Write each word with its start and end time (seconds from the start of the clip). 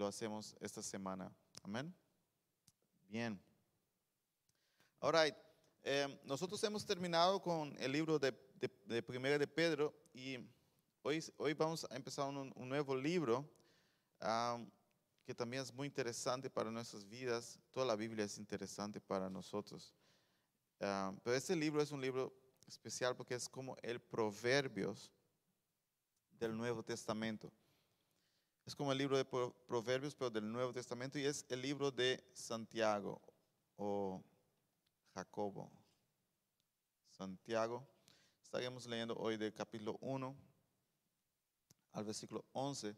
lo 0.00 0.06
hacemos 0.06 0.56
esta 0.60 0.82
semana. 0.82 1.30
Amén. 1.62 1.94
Bien. 3.06 3.38
Ahora, 4.98 5.26
eh, 5.82 6.20
nosotros 6.24 6.64
hemos 6.64 6.86
terminado 6.86 7.42
con 7.42 7.76
el 7.78 7.92
libro 7.92 8.18
de, 8.18 8.32
de, 8.86 9.02
Primera 9.02 9.36
de 9.36 9.46
Pedro 9.46 9.94
y 10.14 10.38
hoy, 11.02 11.22
hoy 11.36 11.52
vamos 11.52 11.86
a 11.90 11.94
empezar 11.94 12.26
un, 12.28 12.50
nuevo 12.56 12.96
libro 12.96 13.46
que 15.26 15.34
también 15.34 15.62
es 15.62 15.72
muy 15.74 15.86
interesante 15.86 16.48
para 16.48 16.70
nuestras 16.70 17.06
vidas. 17.06 17.58
Toda 17.70 17.84
la 17.84 17.94
Biblia 17.94 18.24
es 18.24 18.38
interesante 18.38 19.02
para 19.02 19.28
nosotros. 19.28 19.92
pero 20.78 21.36
este 21.36 21.54
libro 21.54 21.82
es 21.82 21.92
un 21.92 22.00
libro 22.00 22.32
especial 22.66 23.14
porque 23.14 23.34
es 23.34 23.50
como 23.50 23.76
el 23.82 24.00
Proverbios 24.00 25.12
del 26.38 26.56
Nuevo 26.56 26.82
Testamento. 26.82 27.52
Es 28.70 28.76
como 28.76 28.92
el 28.92 28.98
libro 28.98 29.16
de 29.16 29.24
Proverbios, 29.24 30.14
pero 30.14 30.30
del 30.30 30.48
Nuevo 30.48 30.72
Testamento, 30.72 31.18
y 31.18 31.24
es 31.24 31.44
el 31.48 31.60
libro 31.60 31.90
de 31.90 32.22
Santiago 32.32 33.20
o 33.74 34.22
Jacobo. 35.12 35.72
Santiago. 37.08 37.84
Estaremos 38.40 38.86
leyendo 38.86 39.16
hoy 39.16 39.36
del 39.36 39.52
capítulo 39.52 39.98
1 40.00 40.36
al 41.94 42.04
versículo 42.04 42.44
11. 42.52 42.96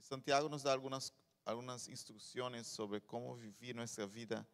Santiago 0.00 0.50
nos 0.50 0.64
da 0.64 0.74
algunas, 0.74 1.14
algunas 1.46 1.88
instrucciones 1.88 2.66
sobre 2.66 3.00
cómo 3.00 3.38
vivir 3.38 3.74
nuestra 3.74 4.04
vida 4.04 4.46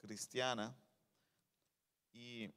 cristiana. 0.00 0.76
Y, 2.12 2.50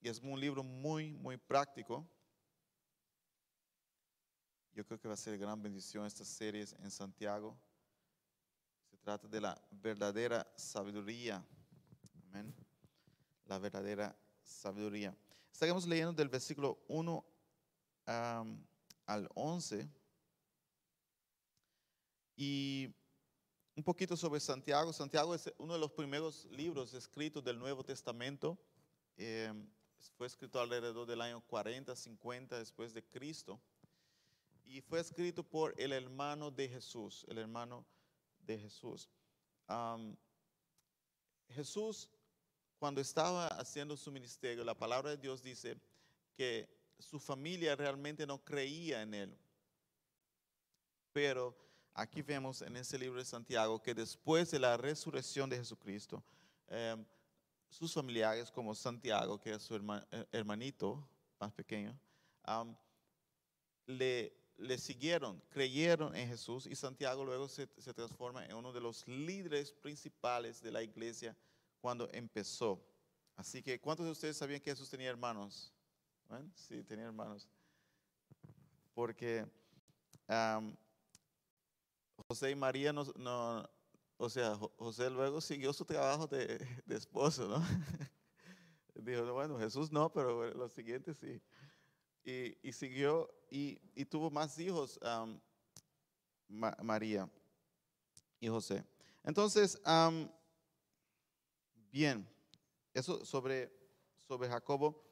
y 0.00 0.08
es 0.08 0.18
un 0.18 0.40
libro 0.40 0.64
muy, 0.64 1.12
muy 1.12 1.36
práctico. 1.36 2.04
Yo 4.74 4.86
creo 4.86 4.98
que 4.98 5.06
va 5.06 5.14
a 5.14 5.18
ser 5.18 5.36
gran 5.36 5.62
bendición 5.62 6.06
estas 6.06 6.28
series 6.28 6.74
en 6.82 6.90
Santiago. 6.90 7.54
Se 8.90 8.96
trata 8.96 9.28
de 9.28 9.38
la 9.38 9.60
verdadera 9.70 10.50
sabiduría. 10.56 11.44
Amén. 12.24 12.54
La 13.44 13.58
verdadera 13.58 14.16
sabiduría. 14.42 15.14
Estaremos 15.52 15.86
leyendo 15.86 16.14
del 16.14 16.30
versículo 16.30 16.78
1 16.88 17.24
al 18.06 19.28
11. 19.34 19.86
Y 22.34 22.94
un 23.76 23.84
poquito 23.84 24.16
sobre 24.16 24.40
Santiago. 24.40 24.90
Santiago 24.94 25.34
es 25.34 25.52
uno 25.58 25.74
de 25.74 25.80
los 25.80 25.92
primeros 25.92 26.46
libros 26.46 26.94
escritos 26.94 27.44
del 27.44 27.58
Nuevo 27.58 27.84
Testamento. 27.84 28.58
Em, 29.18 29.68
fue 30.16 30.26
escrito 30.26 30.58
alrededor 30.58 31.06
del 31.06 31.20
año 31.20 31.42
40, 31.42 31.94
50 31.94 32.58
después 32.58 32.94
de 32.94 33.04
Cristo 33.04 33.60
y 34.64 34.80
fue 34.80 35.00
escrito 35.00 35.42
por 35.42 35.74
el 35.78 35.92
hermano 35.92 36.50
de 36.50 36.68
Jesús, 36.68 37.24
el 37.28 37.38
hermano 37.38 37.84
de 38.40 38.58
Jesús. 38.58 39.08
Jesús, 41.48 42.08
cuando 42.78 43.00
estaba 43.00 43.46
haciendo 43.48 43.96
su 43.96 44.10
ministerio, 44.10 44.64
la 44.64 44.76
palabra 44.76 45.10
de 45.10 45.16
Dios 45.16 45.42
dice 45.42 45.76
que 46.34 46.68
su 46.98 47.18
familia 47.18 47.76
realmente 47.76 48.26
no 48.26 48.42
creía 48.42 49.02
en 49.02 49.14
él. 49.14 49.38
Pero 51.12 51.54
aquí 51.94 52.22
vemos 52.22 52.62
en 52.62 52.76
ese 52.76 52.98
libro 52.98 53.18
de 53.18 53.24
Santiago 53.24 53.82
que 53.82 53.94
después 53.94 54.50
de 54.50 54.58
la 54.58 54.76
resurrección 54.76 55.50
de 55.50 55.58
Jesucristo, 55.58 56.22
em, 56.68 57.04
sus 57.68 57.92
familiares 57.92 58.50
como 58.50 58.74
Santiago, 58.74 59.40
que 59.40 59.54
es 59.54 59.62
su 59.62 59.74
eh, 59.76 60.26
hermanito 60.32 61.06
más 61.38 61.52
pequeño, 61.52 61.98
le 63.86 64.41
le 64.62 64.78
siguieron, 64.78 65.42
creyeron 65.50 66.14
en 66.14 66.28
Jesús 66.28 66.66
y 66.66 66.74
Santiago 66.74 67.24
luego 67.24 67.48
se, 67.48 67.66
transforma 67.66 68.46
en 68.46 68.54
uno 68.54 68.72
de 68.72 68.80
los 68.80 69.06
líderes 69.08 69.72
principales 69.72 70.62
de 70.62 70.70
la 70.70 70.82
iglesia 70.82 71.36
cuando 71.80 72.08
empezó. 72.12 72.80
Así 73.36 73.62
que, 73.62 73.80
¿cuántos 73.80 74.06
de 74.06 74.12
ustedes 74.12 74.36
sabían 74.36 74.60
que 74.60 74.70
Jesús 74.70 74.88
tenía 74.88 75.10
hermanos? 75.10 75.72
Sí, 76.54 76.82
tenía 76.84 77.06
hermanos. 77.06 77.48
Porque 78.94 79.46
José 82.28 82.50
y 82.50 82.54
María 82.54 82.92
no, 82.92 83.68
o 84.16 84.30
sea, 84.30 84.54
José 84.78 85.10
luego 85.10 85.40
siguió 85.40 85.72
su 85.72 85.84
trabajo 85.84 86.26
de, 86.26 86.58
de 86.86 86.96
esposo, 86.96 87.48
¿no? 87.48 87.62
Dijo, 88.94 89.32
bueno, 89.32 89.58
Jesús 89.58 89.90
no, 89.90 90.12
pero 90.12 90.54
los 90.54 90.72
siguientes 90.72 91.16
sí 91.18 91.42
y, 92.24 92.72
siguió 92.72 93.28
y, 93.50 93.76
tuvo 94.06 94.30
más 94.30 94.58
hijos 94.58 94.98
María 96.48 97.28
y 98.40 98.48
José. 98.48 98.84
Entonces, 99.24 99.80
bien, 101.90 102.28
eso 102.94 103.24
sobre, 103.24 103.72
sobre 104.26 104.48
Jacobo 104.48 105.08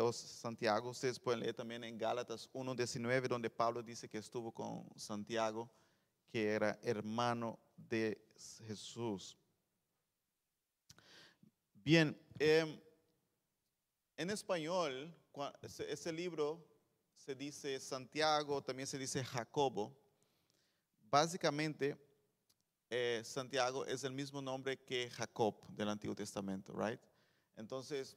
o 0.00 0.12
Santiago, 0.12 0.90
ustedes 0.90 1.18
pueden 1.18 1.40
leer 1.40 1.54
también 1.54 1.84
en 1.84 1.98
Gálatas 1.98 2.50
1.19, 2.52 3.28
donde 3.28 3.50
Pablo 3.50 3.82
dice 3.82 4.08
que 4.08 4.18
estuvo 4.18 4.52
con 4.52 4.88
Santiago, 4.96 5.70
que 6.28 6.48
era 6.48 6.78
hermano 6.82 7.58
de 7.76 8.26
Jesús. 8.66 9.36
Bien, 11.74 12.16
em, 12.38 12.80
en 14.16 14.30
español, 14.30 15.12
ese 15.62 16.12
libro 16.12 16.64
se 17.14 17.34
dice 17.34 17.78
Santiago, 17.78 18.62
también 18.62 18.86
se 18.86 18.98
dice 18.98 19.24
Jacobo. 19.24 19.96
Básicamente, 21.02 21.96
eh, 22.90 23.22
Santiago 23.24 23.86
es 23.86 24.04
el 24.04 24.12
mismo 24.12 24.42
nombre 24.42 24.78
que 24.78 25.08
Jacob 25.10 25.66
del 25.68 25.88
Antiguo 25.88 26.14
Testamento, 26.14 26.72
right? 26.74 27.00
Entonces, 27.56 28.16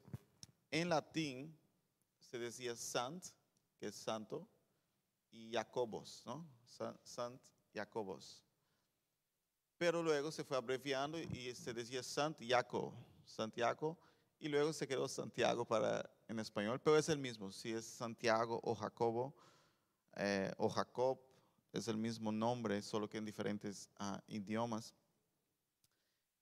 en 0.71 0.89
latín 0.89 1.57
se 2.19 2.39
decía 2.39 2.75
Sant, 2.75 3.25
que 3.77 3.87
es 3.87 3.95
santo, 3.95 4.47
y 5.31 5.51
Jacobos, 5.51 6.23
¿no? 6.25 6.47
Sant 7.03 7.41
Jacobos. 7.73 8.43
Pero 9.77 10.01
luego 10.01 10.31
se 10.31 10.43
fue 10.43 10.57
abreviando 10.57 11.19
y 11.19 11.53
se 11.53 11.73
decía 11.73 12.01
Santiago, 12.01 12.93
Santiago, 13.25 13.97
y 14.39 14.47
luego 14.47 14.73
se 14.73 14.87
quedó 14.87 15.07
Santiago 15.07 15.65
para 15.65 16.09
en 16.27 16.39
español, 16.39 16.81
pero 16.81 16.97
es 16.97 17.09
el 17.09 17.19
mismo, 17.19 17.51
si 17.51 17.71
es 17.71 17.85
Santiago 17.85 18.59
o 18.63 18.75
Jacobo 18.75 19.35
eh, 20.15 20.51
o 20.57 20.69
Jacob, 20.69 21.19
es 21.71 21.87
el 21.87 21.97
mismo 21.97 22.31
nombre, 22.31 22.81
solo 22.81 23.09
que 23.09 23.17
en 23.17 23.25
diferentes 23.25 23.89
ah, 23.97 24.21
idiomas. 24.27 24.93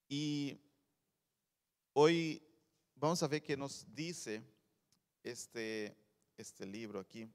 Y 0.08 0.60
hoy 1.94 2.42
vamos 2.96 3.24
a 3.24 3.28
ver 3.28 3.42
qué 3.42 3.58
nos 3.58 3.86
dice 3.94 4.44
este, 5.24 5.98
este 6.38 6.66
libro 6.66 7.00
aquí. 7.00 7.28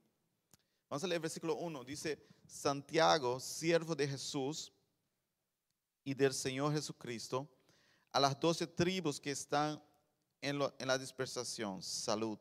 Vamos 0.88 1.02
a 1.02 1.06
leer 1.06 1.20
versículo 1.20 1.56
1. 1.56 1.84
Dice, 1.84 2.24
Santiago, 2.46 3.40
siervo 3.40 3.94
de 3.94 4.08
Jesús 4.08 4.72
y 6.04 6.14
del 6.14 6.32
Señor 6.32 6.72
Jesucristo, 6.72 7.48
a 8.12 8.20
las 8.20 8.38
doce 8.38 8.66
tribus 8.66 9.20
que 9.20 9.32
están 9.32 9.82
en, 10.40 10.58
la 10.58 10.98
dispersación, 10.98 11.82
salud. 11.82 12.38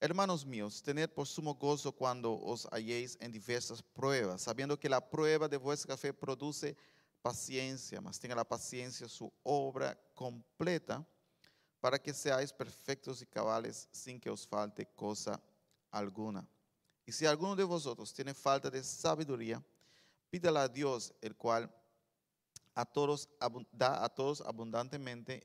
Hermanos 0.00 0.46
míos, 0.46 0.82
tened 0.82 1.10
por 1.10 1.26
sumo 1.26 1.54
gozo 1.54 1.92
cuando 1.92 2.32
os 2.40 2.68
halléis 2.70 3.16
en 3.20 3.32
diversas 3.32 3.82
pruebas, 3.82 4.42
sabiendo 4.42 4.78
que 4.78 4.88
la 4.88 5.00
prueba 5.00 5.48
de 5.48 5.56
vuestra 5.56 5.96
fe 5.96 6.12
produce 6.12 6.76
paciencia, 7.20 8.00
mas 8.00 8.20
tenga 8.20 8.36
la 8.36 8.44
paciencia 8.44 9.08
su 9.08 9.32
obra 9.42 9.98
completa, 10.14 11.04
para 11.80 11.98
que 11.98 12.12
seáis 12.12 12.52
perfectos 12.52 13.22
y 13.22 13.26
cabales 13.26 13.88
sin 13.92 14.20
que 14.20 14.30
os 14.30 14.46
falte 14.46 14.86
cosa 14.86 15.40
alguna. 15.90 16.46
Y 17.06 17.12
si 17.12 17.26
alguno 17.26 17.56
de 17.56 17.64
vosotros 17.64 18.12
tiene 18.12 18.34
falta 18.34 18.70
de 18.70 18.82
sabiduría, 18.84 19.62
pídala 20.30 20.62
a 20.62 20.68
Dios, 20.68 21.12
el 21.20 21.34
cual 21.36 21.72
a 22.74 22.84
todos 22.84 23.28
da 23.72 24.04
a 24.04 24.08
todos 24.08 24.40
abundantemente 24.42 25.44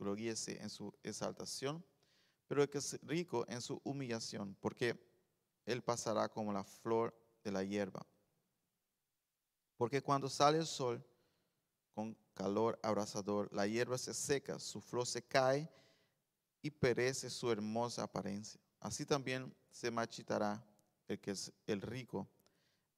gloríese 0.00 0.60
en 0.60 0.70
su 0.70 0.92
exaltación, 1.02 1.84
pero 2.48 2.62
el 2.62 2.70
que 2.70 2.78
es 2.78 2.98
rico 3.02 3.44
en 3.48 3.60
su 3.60 3.80
humillación, 3.84 4.56
porque 4.60 4.98
él 5.66 5.82
pasará 5.82 6.28
como 6.28 6.52
la 6.52 6.64
flor 6.64 7.14
de 7.44 7.52
la 7.52 7.62
hierba. 7.62 8.04
Porque 9.76 10.02
cuando 10.02 10.28
sale 10.28 10.58
el 10.58 10.66
sol 10.66 11.04
con 11.94 12.16
calor 12.34 12.78
abrasador, 12.82 13.52
la 13.52 13.66
hierba 13.66 13.98
se 13.98 14.14
seca, 14.14 14.58
su 14.58 14.80
flor 14.80 15.06
se 15.06 15.22
cae 15.22 15.70
y 16.62 16.70
perece 16.70 17.30
su 17.30 17.50
hermosa 17.52 18.02
apariencia. 18.02 18.60
Así 18.80 19.04
también 19.04 19.54
se 19.70 19.90
marchitará 19.90 20.64
el 21.06 21.20
que 21.20 21.32
es 21.32 21.52
el 21.66 21.82
rico 21.82 22.26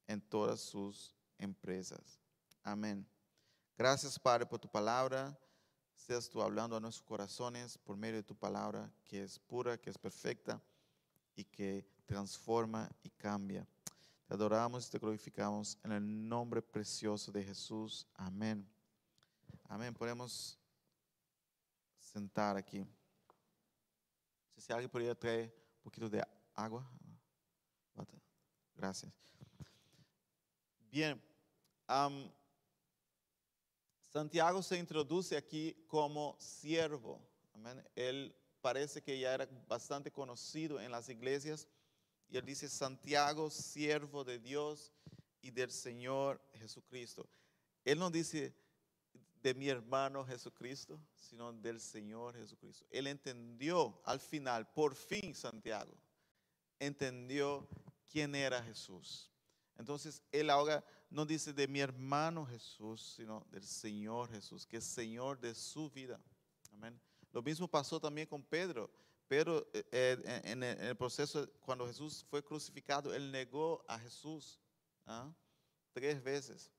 en 0.07 0.21
todas 0.21 0.61
sus 0.61 1.15
empresas. 1.37 2.19
Amén. 2.63 3.05
Gracias, 3.77 4.17
Padre, 4.17 4.45
por 4.45 4.59
tu 4.59 4.69
palabra. 4.69 5.37
Seas 6.05 6.27
tú 6.27 6.41
hablando 6.41 6.75
a 6.75 6.81
nuestros 6.81 7.07
corazones 7.07 7.77
por 7.77 7.95
medio 7.95 8.15
de 8.15 8.23
tu 8.23 8.35
palabra, 8.35 8.91
que 9.05 9.23
es 9.23 9.39
pura, 9.39 9.77
que 9.77 9.89
es 9.89 9.97
perfecta 9.97 10.61
y 11.33 11.45
que 11.45 11.87
transforma 12.05 12.89
y 13.03 13.09
cambia. 13.09 13.65
Te 14.27 14.33
adoramos 14.33 14.85
y 14.85 14.91
te 14.91 14.97
glorificamos 14.97 15.77
en 15.81 15.93
el 15.93 16.27
nombre 16.27 16.61
precioso 16.61 17.31
de 17.31 17.41
Jesús. 17.41 18.05
Amén. 18.15 18.67
Amén. 19.69 19.93
Podemos 19.93 20.59
sentar 21.97 22.57
aquí. 22.57 22.85
Si 24.57 24.73
alguien 24.73 24.91
podría 24.91 25.15
traer 25.15 25.55
un 25.77 25.83
poquito 25.83 26.09
de 26.09 26.21
agua. 26.53 26.85
Gracias. 28.75 29.13
Bien. 30.91 31.21
Santiago 34.13 34.61
se 34.61 34.77
introduce 34.77 35.35
aquí 35.35 35.73
como 35.87 36.35
siervo. 36.37 37.19
Él 37.95 38.35
parece 38.61 39.01
que 39.01 39.19
ya 39.19 39.33
era 39.33 39.49
bastante 39.67 40.11
conocido 40.11 40.79
en 40.79 40.91
las 40.91 41.09
iglesias. 41.09 41.67
Y 42.29 42.37
él 42.37 42.45
dice, 42.45 42.69
Santiago, 42.69 43.49
siervo 43.49 44.23
de 44.23 44.37
Dios 44.37 44.93
y 45.41 45.49
del 45.49 45.71
Señor 45.71 46.39
Jesucristo. 46.53 47.27
Él 47.83 47.97
no 47.97 48.11
dice 48.11 48.53
de 49.41 49.55
mi 49.55 49.67
hermano 49.67 50.23
Jesucristo, 50.23 50.99
sino 51.15 51.51
del 51.51 51.81
Señor 51.81 52.35
Jesucristo. 52.35 52.85
Él 52.91 53.07
entendió 53.07 53.99
al 54.05 54.19
final, 54.19 54.71
por 54.73 54.93
fin 54.93 55.33
Santiago, 55.33 55.97
entendió 56.77 57.67
quién 58.11 58.35
era 58.35 58.61
Jesús. 58.61 59.32
Entonces, 59.77 60.21
él 60.31 60.49
ahora 60.49 60.83
no 61.09 61.25
dice 61.25 61.53
de 61.53 61.67
mi 61.67 61.79
hermano 61.79 62.45
Jesús, 62.45 63.13
sino 63.15 63.45
del 63.51 63.63
Señor 63.63 64.29
Jesús, 64.29 64.65
que 64.65 64.77
es 64.77 64.83
Señor 64.83 65.39
de 65.39 65.53
su 65.55 65.89
vida. 65.89 66.19
Amén. 66.71 66.99
Lo 67.31 67.41
mismo 67.41 67.67
pasó 67.67 67.99
también 67.99 68.27
con 68.27 68.43
Pedro. 68.43 68.89
Pedro, 69.27 69.67
eh, 69.73 69.83
eh, 69.91 70.41
en, 70.45 70.63
el 70.63 70.95
proceso, 70.95 71.49
cuando 71.61 71.87
Jesús 71.87 72.25
fue 72.29 72.43
crucificado, 72.43 73.13
él 73.13 73.31
negó 73.31 73.83
a 73.87 73.97
Jesús 73.97 74.59
¿ah? 75.05 75.33
tres 75.91 76.21
veces. 76.23 76.71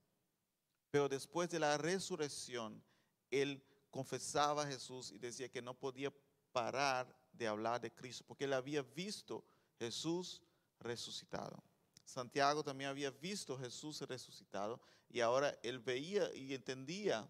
Pero 0.90 1.08
después 1.08 1.50
de 1.50 1.58
la 1.58 1.76
resurrección, 1.76 2.82
él 3.30 3.60
confesaba 3.90 4.62
a 4.62 4.66
Jesús 4.66 5.10
y 5.10 5.18
decía 5.18 5.48
que 5.48 5.62
no 5.62 5.74
podía 5.74 6.12
parar 6.52 7.12
de 7.32 7.48
hablar 7.48 7.80
de 7.80 7.92
Cristo, 7.92 8.24
porque 8.26 8.44
él 8.44 8.52
había 8.52 8.82
visto 8.82 9.44
Jesús 9.78 10.40
resucitado. 10.78 11.62
Santiago 12.04 12.62
también 12.62 12.90
había 12.90 13.10
visto 13.10 13.58
Jesús 13.58 14.00
resucitado 14.02 14.80
y 15.08 15.20
ahora 15.20 15.58
él 15.62 15.78
veía 15.78 16.32
y 16.34 16.54
entendía 16.54 17.28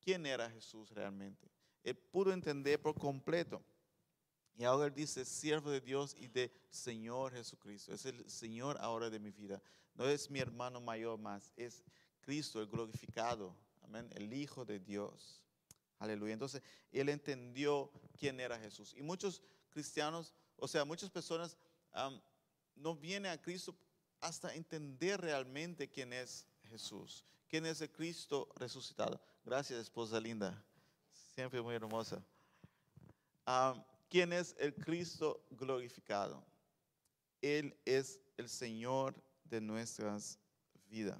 quién 0.00 0.26
era 0.26 0.50
Jesús 0.50 0.90
realmente. 0.90 1.50
Él 1.82 1.96
pudo 1.96 2.32
entender 2.32 2.80
por 2.80 2.94
completo. 2.94 3.62
Y 4.56 4.64
ahora 4.64 4.88
él 4.88 4.94
dice, 4.94 5.24
siervo 5.24 5.70
de 5.70 5.80
Dios 5.80 6.14
y 6.18 6.28
de 6.28 6.52
Señor 6.68 7.32
Jesucristo. 7.32 7.94
Es 7.94 8.04
el 8.04 8.28
Señor 8.28 8.76
ahora 8.80 9.08
de 9.08 9.18
mi 9.18 9.30
vida. 9.30 9.62
No 9.94 10.06
es 10.06 10.30
mi 10.30 10.38
hermano 10.38 10.80
mayor 10.80 11.18
más, 11.18 11.52
es 11.56 11.82
Cristo 12.20 12.60
el 12.60 12.68
glorificado. 12.68 13.56
Amén. 13.82 14.08
El 14.14 14.32
Hijo 14.32 14.64
de 14.64 14.78
Dios. 14.78 15.42
Aleluya. 15.98 16.34
Entonces, 16.34 16.62
él 16.92 17.08
entendió 17.08 17.90
quién 18.18 18.40
era 18.40 18.58
Jesús. 18.58 18.94
Y 18.96 19.02
muchos 19.02 19.42
cristianos, 19.70 20.34
o 20.56 20.68
sea, 20.68 20.84
muchas 20.84 21.10
personas 21.10 21.56
no 22.80 22.94
vienen 22.94 23.30
a 23.32 23.40
Cristo 23.40 23.76
hasta 24.20 24.54
entender 24.54 25.20
realmente 25.20 25.88
quién 25.88 26.12
es 26.12 26.46
Jesús. 26.64 27.24
Quién 27.48 27.66
es 27.66 27.80
el 27.80 27.90
Cristo 27.90 28.48
resucitado. 28.56 29.20
Gracias, 29.44 29.80
esposa 29.80 30.20
linda 30.20 30.64
siempre 31.40 31.62
muy 31.62 31.74
hermosa. 31.74 32.22
¿Quién 34.08 34.32
es 34.32 34.54
el 34.58 34.74
Cristo 34.74 35.42
glorificado? 35.50 36.44
Él 37.40 37.74
es 37.86 38.20
el 38.36 38.48
Señor 38.48 39.14
de 39.44 39.60
nuestras 39.60 40.38
vidas. 40.88 41.18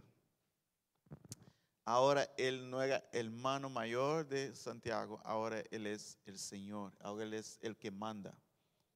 Ahora 1.85 2.29
Él 2.37 2.69
no 2.69 2.83
era 2.83 3.03
el 3.13 3.29
hermano 3.29 3.71
mayor 3.71 4.29
de 4.29 4.55
Santiago, 4.55 5.21
ahora 5.25 5.65
Él 5.71 5.87
es 5.87 6.19
el 6.27 6.39
Señor, 6.39 6.93
ahora 7.01 7.25
Él 7.25 7.35
es 7.35 7.59
el 7.63 7.77
que 7.77 7.91
manda. 7.91 8.37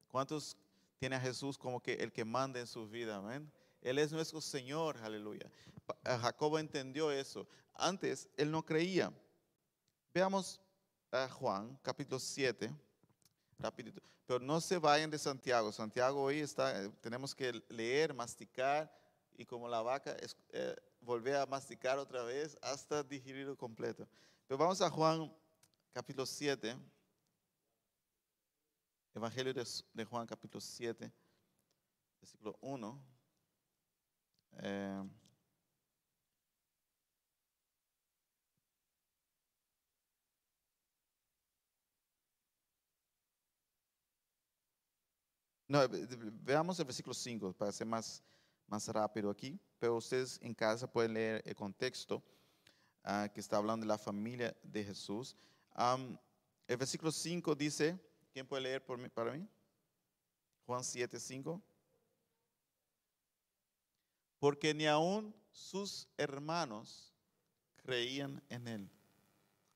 ¿Cuántos 0.07 0.55
tiene 0.97 1.15
a 1.15 1.19
Jesús 1.19 1.57
como 1.57 1.81
que 1.81 1.93
el 1.95 2.11
que 2.11 2.25
manda 2.25 2.59
en 2.59 2.67
su 2.67 2.87
vida? 2.87 3.17
Amén. 3.17 3.51
Él 3.81 3.99
es 3.99 4.11
nuestro 4.11 4.41
Señor, 4.41 4.97
aleluya. 4.97 5.49
Jacobo 6.03 6.57
entendió 6.57 7.11
eso. 7.11 7.47
Antes 7.73 8.29
Él 8.37 8.51
no 8.51 8.65
creía. 8.65 9.13
Veamos 10.13 10.59
Juan, 11.31 11.77
capítulo 11.81 12.19
7, 12.19 12.73
rapidito. 13.59 14.01
Pero 14.25 14.39
no 14.39 14.59
se 14.59 14.77
vayan 14.77 15.09
de 15.09 15.19
Santiago. 15.19 15.71
Santiago 15.71 16.21
hoy 16.21 16.39
está, 16.39 16.83
eh, 16.83 16.91
tenemos 17.01 17.33
que 17.33 17.63
leer, 17.69 18.13
masticar 18.13 18.91
y 19.37 19.45
como 19.45 19.67
la 19.67 19.81
vaca, 19.81 20.15
eh, 20.49 20.75
volver 20.99 21.35
a 21.35 21.45
masticar 21.45 21.99
otra 21.99 22.23
vez 22.23 22.57
hasta 22.61 23.03
digerirlo 23.03 23.55
completo. 23.55 24.07
Pero 24.47 24.57
vamos 24.57 24.81
a 24.81 24.89
Juan, 24.89 25.31
capítulo 25.93 26.25
7. 26.25 26.75
Evangelio 29.15 29.53
de, 29.53 30.03
Juan, 30.03 30.27
capítulo 30.27 30.59
7, 30.59 31.09
versículo 32.19 32.57
1. 32.59 33.01
Eh, 34.57 35.03
No, 45.67 45.79
veamos 46.43 46.77
el 46.79 46.85
versículo 46.85 47.13
5 47.13 47.53
para 47.53 47.71
ser 47.71 47.87
más, 47.87 48.21
más 48.67 48.87
rápido 48.89 49.29
aquí, 49.29 49.57
pero 49.79 49.95
ustedes 49.95 50.37
en 50.41 50.53
casa 50.53 50.91
pueden 50.91 51.13
leer 51.13 51.41
el 51.45 51.55
contexto 51.55 52.21
ah, 53.03 53.29
que 53.33 53.39
está 53.39 53.57
hablando 53.57 53.85
de 53.85 53.87
la 53.87 53.97
familia 53.97 54.55
de 54.61 54.83
Jesús. 54.83 55.35
el 56.67 56.77
versículo 56.77 57.11
5 57.11 57.55
dice, 57.55 57.97
¿quién 58.35 58.45
puede 58.45 58.63
leer 58.63 58.83
por 58.83 58.99
para 59.11 59.31
mí? 59.31 59.47
Juan 60.65 60.83
7, 60.83 61.17
5. 61.17 61.63
Porque 64.39 64.73
ni 64.73 64.85
aún 64.87 65.33
sus 65.53 66.05
hermanos 66.17 67.13
creían 67.77 68.43
en 68.49 68.67
él. 68.67 68.89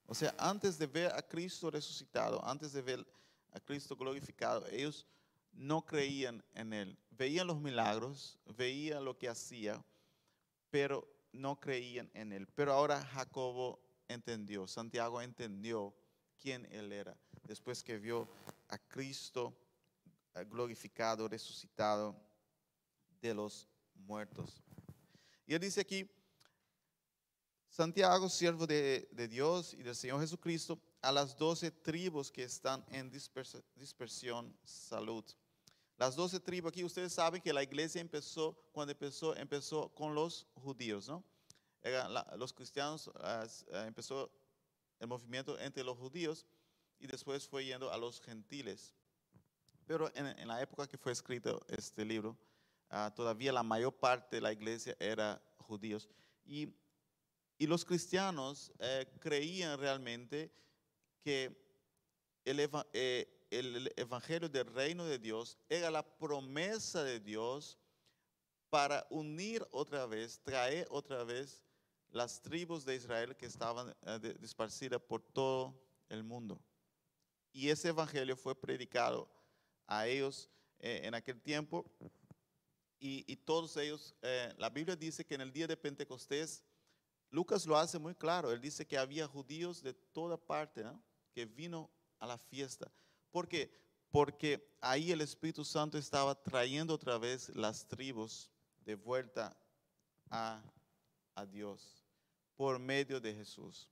O 0.06 0.14
sea, 0.14 0.36
antes 0.38 0.78
de 0.78 0.88
ver 0.88 1.10
a 1.14 1.22
Cristo 1.22 1.72
resucitado, 1.72 2.46
antes 2.46 2.74
de 2.74 2.82
ver 2.82 3.08
a 3.54 3.62
Cristo 3.62 3.96
glorificado, 3.96 4.68
ellos 4.68 5.08
no 5.54 5.86
creían 5.86 6.44
en 6.54 6.74
él. 6.74 7.00
Veían 7.12 7.48
los 7.48 7.62
milagros, 7.62 8.38
veían 8.58 9.06
lo 9.06 9.18
que 9.18 9.30
hacía, 9.30 9.82
pero 10.70 11.08
no 11.32 11.58
creían 11.62 12.12
en 12.14 12.34
él. 12.34 12.46
Pero 12.56 12.74
ahora 12.74 13.02
Jacobo 13.06 13.80
entendió, 14.10 14.68
Santiago 14.68 15.22
entendió 15.22 15.96
quién 16.42 16.68
él 16.72 16.92
era, 16.92 17.16
después 17.44 17.84
que 17.84 17.98
vio 17.98 18.28
a 18.70 18.78
Cristo 18.78 19.54
eh, 20.36 20.46
glorificado, 20.46 21.28
resucitado 21.28 22.16
de 23.22 23.34
los 23.34 23.68
muertos. 23.96 24.64
Y 25.46 25.54
él 25.54 25.60
dice 25.60 25.82
aquí, 25.82 26.10
Santiago, 27.70 28.30
siervo 28.30 28.66
de, 28.66 29.28
Dios 29.30 29.74
y 29.74 29.84
del 29.84 29.96
Señor 29.96 30.20
Jesucristo, 30.22 30.80
a 31.02 31.12
las 31.12 31.38
doce 31.38 31.72
tribus 31.72 32.32
que 32.32 32.44
están 32.44 32.86
en 32.90 33.10
dispersión, 33.10 34.56
salud. 34.64 35.24
Las 35.98 36.16
doce 36.16 36.40
tribus 36.40 36.70
aquí, 36.70 36.84
ustedes 36.84 37.14
saben 37.14 37.42
que 37.42 37.54
la 37.54 37.64
iglesia 37.64 38.02
empezó, 38.02 38.54
cuando 38.72 38.92
empezó, 38.92 39.36
empezó 39.36 39.90
con 39.94 40.16
los 40.16 40.48
judíos, 40.56 41.08
¿no? 41.08 41.24
los 42.38 42.52
cristianos 42.52 43.10
eh, 43.24 43.86
empezó 43.88 44.30
el 45.00 45.08
movimiento 45.08 45.58
entre 45.60 45.84
los 45.84 45.98
judíos 45.98 46.46
y 47.00 47.08
después 47.08 47.48
fue 47.48 47.66
yendo 47.66 47.92
a 47.92 47.98
los 47.98 48.22
gentiles. 48.22 48.94
Pero 49.86 50.12
en, 50.16 50.48
la 50.48 50.62
época 50.62 50.88
que 50.88 50.98
fue 50.98 51.12
escrito 51.12 51.66
este 51.68 52.06
libro, 52.06 52.38
ah, 52.90 53.12
todavía 53.16 53.52
la 53.52 53.64
mayor 53.64 53.94
parte 53.94 54.36
de 54.36 54.42
la 54.42 54.54
iglesia 54.54 54.96
era 55.00 55.42
judíos. 55.58 56.08
Y 56.46 56.74
y 57.60 57.68
los 57.68 57.84
cristianos 57.84 58.72
eh, 58.80 59.06
creían 59.20 59.78
realmente 59.78 60.50
que 61.22 61.54
eh, 62.46 63.48
el, 63.52 63.92
evangelio 63.98 64.48
del 64.48 64.66
reino 64.68 65.04
de 65.04 65.20
Dios 65.20 65.58
era 65.68 65.92
la 65.92 66.02
promesa 66.02 67.04
de 67.04 67.20
Dios 67.20 67.78
para 68.70 69.06
unir 69.10 69.68
otra 69.72 70.06
vez, 70.06 70.40
traer 70.40 70.88
otra 70.90 71.26
vez 71.26 71.62
las 72.12 72.42
tribus 72.42 72.86
de 72.86 72.96
Israel 72.96 73.36
que 73.36 73.48
estaban 73.48 73.94
eh, 74.04 74.36
disparcidas 74.40 75.02
por 75.02 75.22
todo 75.22 75.78
el 76.08 76.24
mundo. 76.24 76.62
Y 77.60 77.70
ese 77.70 77.90
evangelio 77.90 78.38
fue 78.38 78.56
predicado 78.56 79.30
a 79.86 80.08
ellos 80.08 80.50
eh, 80.80 81.02
en 81.04 81.14
aquel 81.14 81.42
tiempo. 81.42 81.86
Y, 83.02 83.36
todos 83.36 83.76
ellos, 83.76 84.16
eh, 84.22 84.54
la 84.58 84.70
Biblia 84.70 84.96
dice 84.96 85.26
que 85.26 85.36
en 85.36 85.42
el 85.42 85.52
día 85.52 85.68
de 85.68 85.76
Pentecostés, 85.76 86.64
Lucas 87.30 87.66
lo 87.66 87.76
hace 87.76 88.00
muy 88.00 88.16
claro. 88.16 88.54
Él 88.54 88.62
dice 88.62 88.88
que 88.88 88.98
había 88.98 89.28
judíos 89.28 89.84
de 89.84 89.94
toda 89.94 90.38
parte 90.38 90.86
que 91.34 91.46
vino 91.46 91.92
a 92.20 92.28
la 92.28 92.38
fiesta. 92.38 92.90
¿Por 93.30 93.50
qué? 93.50 93.70
Porque 94.10 94.74
ahí 94.80 95.12
el 95.12 95.20
Espíritu 95.20 95.66
Santo 95.66 95.98
estaba 95.98 96.42
trayendo 96.42 96.94
otra 96.94 97.18
vez 97.18 97.50
las 97.50 97.86
tribus 97.86 98.50
de 98.86 98.96
vuelta 98.96 99.54
a, 100.30 100.64
a 101.36 101.46
Dios 101.46 102.06
por 102.56 102.80
medio 102.80 103.20
de 103.20 103.36
Jesús. 103.36 103.92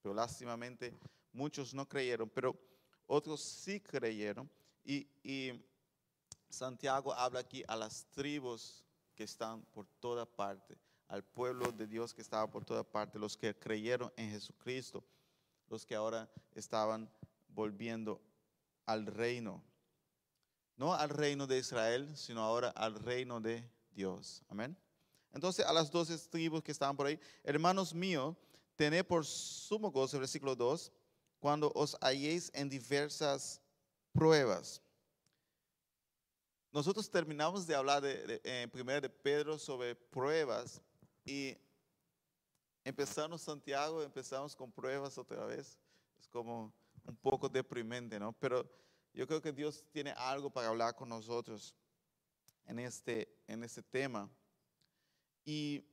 Pero 0.00 0.14
lástimamente 0.14 0.98
muchos 1.30 1.74
no 1.74 1.86
creyeron, 1.86 2.30
pero 2.30 2.71
otros 3.12 3.42
sí 3.42 3.78
creyeron. 3.78 4.50
Y, 4.84 5.06
Santiago 6.48 7.14
habla 7.14 7.40
aquí 7.40 7.62
a 7.66 7.76
las 7.76 8.04
tribus 8.10 8.84
que 9.14 9.24
están 9.24 9.62
por 9.72 9.86
toda 10.00 10.26
parte, 10.26 10.76
al 11.08 11.24
pueblo 11.24 11.72
de 11.72 11.86
Dios 11.86 12.12
que 12.12 12.20
estaba 12.20 12.50
por 12.50 12.62
toda 12.62 12.84
parte, 12.84 13.18
los 13.18 13.36
que 13.36 13.54
creyeron 13.54 14.12
en 14.16 14.30
Jesucristo, 14.30 15.02
los 15.70 15.86
que 15.86 15.94
ahora 15.94 16.30
estaban 16.54 17.10
volviendo 17.48 18.20
al 18.84 19.06
reino. 19.06 19.62
No 20.76 20.92
al 20.92 21.08
reino 21.08 21.46
de 21.46 21.58
Israel, 21.58 22.14
sino 22.16 22.42
ahora 22.42 22.68
al 22.70 22.94
reino 22.94 23.40
de 23.40 23.66
Dios. 23.94 24.42
Amén. 24.48 24.76
Entonces 25.32 25.64
a 25.64 25.72
las 25.72 25.90
doce 25.90 26.18
tribus 26.28 26.62
que 26.62 26.72
estaban 26.72 26.96
por 26.96 27.06
ahí, 27.06 27.18
hermanos 27.44 27.94
míos, 27.94 28.36
tened 28.76 29.04
por 29.04 29.24
sumo 29.24 29.90
gozo, 29.90 30.18
versículo 30.18 30.54
2, 30.54 30.92
cuando 31.42 31.72
os 31.74 31.96
halléis 32.00 32.52
en 32.54 32.68
diversas 32.68 33.60
pruebas. 34.12 34.80
Nosotros 36.70 37.10
terminamos 37.10 37.66
de 37.66 37.74
hablar 37.74 38.00
de, 38.00 38.40
en 38.44 38.70
primera 38.70 39.00
de 39.00 39.10
Pedro 39.10 39.58
sobre 39.58 39.96
pruebas 39.96 40.80
y 41.24 41.58
empezamos 42.84 43.42
Santiago, 43.42 44.04
empezamos 44.04 44.54
con 44.54 44.70
pruebas 44.70 45.18
otra 45.18 45.44
vez. 45.44 45.80
Es 46.20 46.28
como 46.28 46.72
un 47.04 47.16
poco 47.16 47.48
deprimente, 47.48 48.20
¿no? 48.20 48.32
Pero 48.34 48.64
yo 49.12 49.26
creo 49.26 49.42
que 49.42 49.50
Dios 49.50 49.84
tiene 49.90 50.12
algo 50.12 50.48
para 50.48 50.68
hablar 50.68 50.94
con 50.94 51.08
nosotros 51.08 51.74
en 52.66 52.78
este, 52.78 53.36
en 53.48 53.64
este 53.64 53.82
tema. 53.82 54.30
Y 55.44 55.84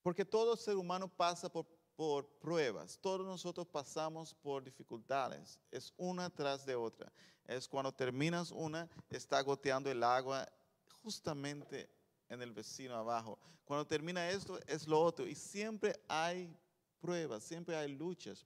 porque 0.00 0.24
todo 0.24 0.56
ser 0.56 0.76
humano 0.76 1.08
pasa 1.08 1.50
por, 1.50 1.66
por 2.02 2.26
pruebas, 2.40 2.98
todos 3.00 3.24
nosotros 3.24 3.64
pasamos 3.64 4.34
por 4.34 4.64
dificultades, 4.64 5.60
es 5.70 5.94
una 5.96 6.28
tras 6.30 6.66
de 6.66 6.74
otra. 6.74 7.12
Es 7.46 7.68
cuando 7.68 7.92
terminas 7.92 8.50
una, 8.50 8.90
está 9.08 9.40
goteando 9.40 9.88
el 9.88 10.02
agua 10.02 10.52
justamente 11.00 11.88
en 12.28 12.42
el 12.42 12.50
vecino 12.50 12.96
abajo. 12.96 13.38
Cuando 13.64 13.86
termina 13.86 14.28
esto, 14.30 14.58
es 14.66 14.88
lo 14.88 15.00
otro. 15.00 15.28
Y 15.28 15.36
siempre 15.36 15.94
hay 16.08 16.52
pruebas, 16.98 17.44
siempre 17.44 17.76
hay 17.76 17.94
luchas. 17.94 18.44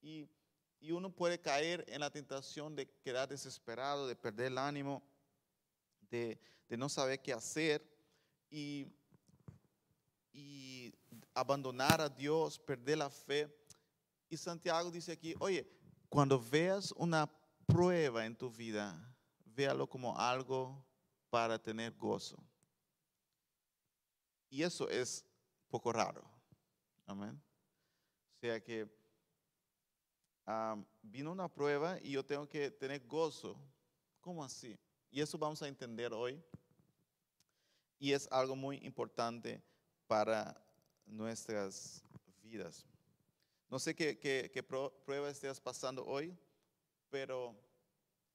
Y, 0.00 0.26
y 0.80 0.90
uno 0.90 1.14
puede 1.14 1.38
caer 1.38 1.84
en 1.88 2.00
la 2.00 2.10
tentación 2.10 2.74
de 2.74 2.88
quedar 3.02 3.28
desesperado, 3.28 4.08
de 4.08 4.16
perder 4.16 4.46
el 4.46 4.56
ánimo, 4.56 5.02
de, 6.08 6.40
de 6.66 6.76
no 6.78 6.88
saber 6.88 7.20
qué 7.20 7.34
hacer. 7.34 7.86
Y 8.48 8.86
abandonar 11.36 12.00
a 12.00 12.08
Dios, 12.08 12.58
perder 12.58 12.98
la 12.98 13.10
fe. 13.10 13.54
Y 14.28 14.36
Santiago 14.36 14.90
dice 14.90 15.12
aquí, 15.12 15.34
oye, 15.38 15.70
cuando 16.08 16.40
veas 16.40 16.92
una 16.92 17.30
prueba 17.66 18.24
en 18.24 18.34
tu 18.34 18.50
vida, 18.50 18.96
véalo 19.44 19.86
como 19.86 20.18
algo 20.18 20.82
para 21.28 21.62
tener 21.62 21.92
gozo. 21.92 22.42
Y 24.48 24.62
eso 24.62 24.88
es 24.88 25.24
poco 25.68 25.92
raro. 25.92 26.24
Amén. 27.04 27.40
O 28.36 28.38
sea 28.40 28.62
que 28.62 28.88
vino 31.02 31.32
una 31.32 31.48
prueba 31.48 31.98
y 32.02 32.12
yo 32.12 32.24
tengo 32.24 32.48
que 32.48 32.70
tener 32.70 33.06
gozo. 33.06 33.60
¿Cómo 34.20 34.42
así? 34.42 34.78
Y 35.10 35.20
eso 35.20 35.36
vamos 35.36 35.60
a 35.62 35.68
entender 35.68 36.12
hoy. 36.14 36.42
Y 37.98 38.12
es 38.12 38.26
algo 38.30 38.56
muy 38.56 38.78
importante 38.78 39.62
para 40.06 40.65
nuestras 41.06 42.02
vidas. 42.42 42.84
No 43.68 43.78
sé 43.78 43.94
qué, 43.94 44.62
prueba 45.04 45.30
estés 45.30 45.60
pasando 45.60 46.04
hoy, 46.04 46.36
pero 47.10 47.56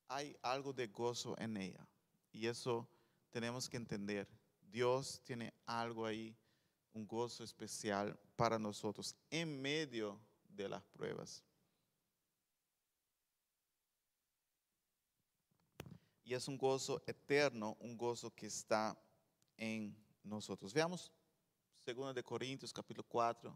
hay 0.07 0.35
algo 0.41 0.73
de 0.73 0.87
gozo 0.87 1.35
en 1.37 1.57
ella. 1.57 1.87
Y 2.31 2.47
eso 2.47 2.87
tenemos 3.29 3.69
que 3.69 3.77
entender. 3.77 4.27
Dios 4.69 5.21
tiene 5.23 5.53
algo 5.65 6.05
ahí, 6.05 6.35
un 6.93 7.07
gozo 7.07 7.43
especial 7.43 8.17
para 8.35 8.59
nosotros 8.59 9.15
en 9.29 9.61
medio 9.61 10.19
de 10.49 10.67
las 10.67 10.83
pruebas. 10.83 11.43
Y 16.23 16.33
es 16.33 16.47
un 16.47 16.57
gozo 16.57 17.01
eterno, 17.07 17.75
un 17.79 17.97
gozo 17.97 18.33
que 18.33 18.47
está 18.47 18.97
en 19.57 19.95
nosotros. 20.23 20.73
Veamos 20.73 21.11
Segunda 21.91 22.13
de 22.13 22.23
Corintios, 22.23 22.71
capítulo 22.71 23.05
4, 23.05 23.53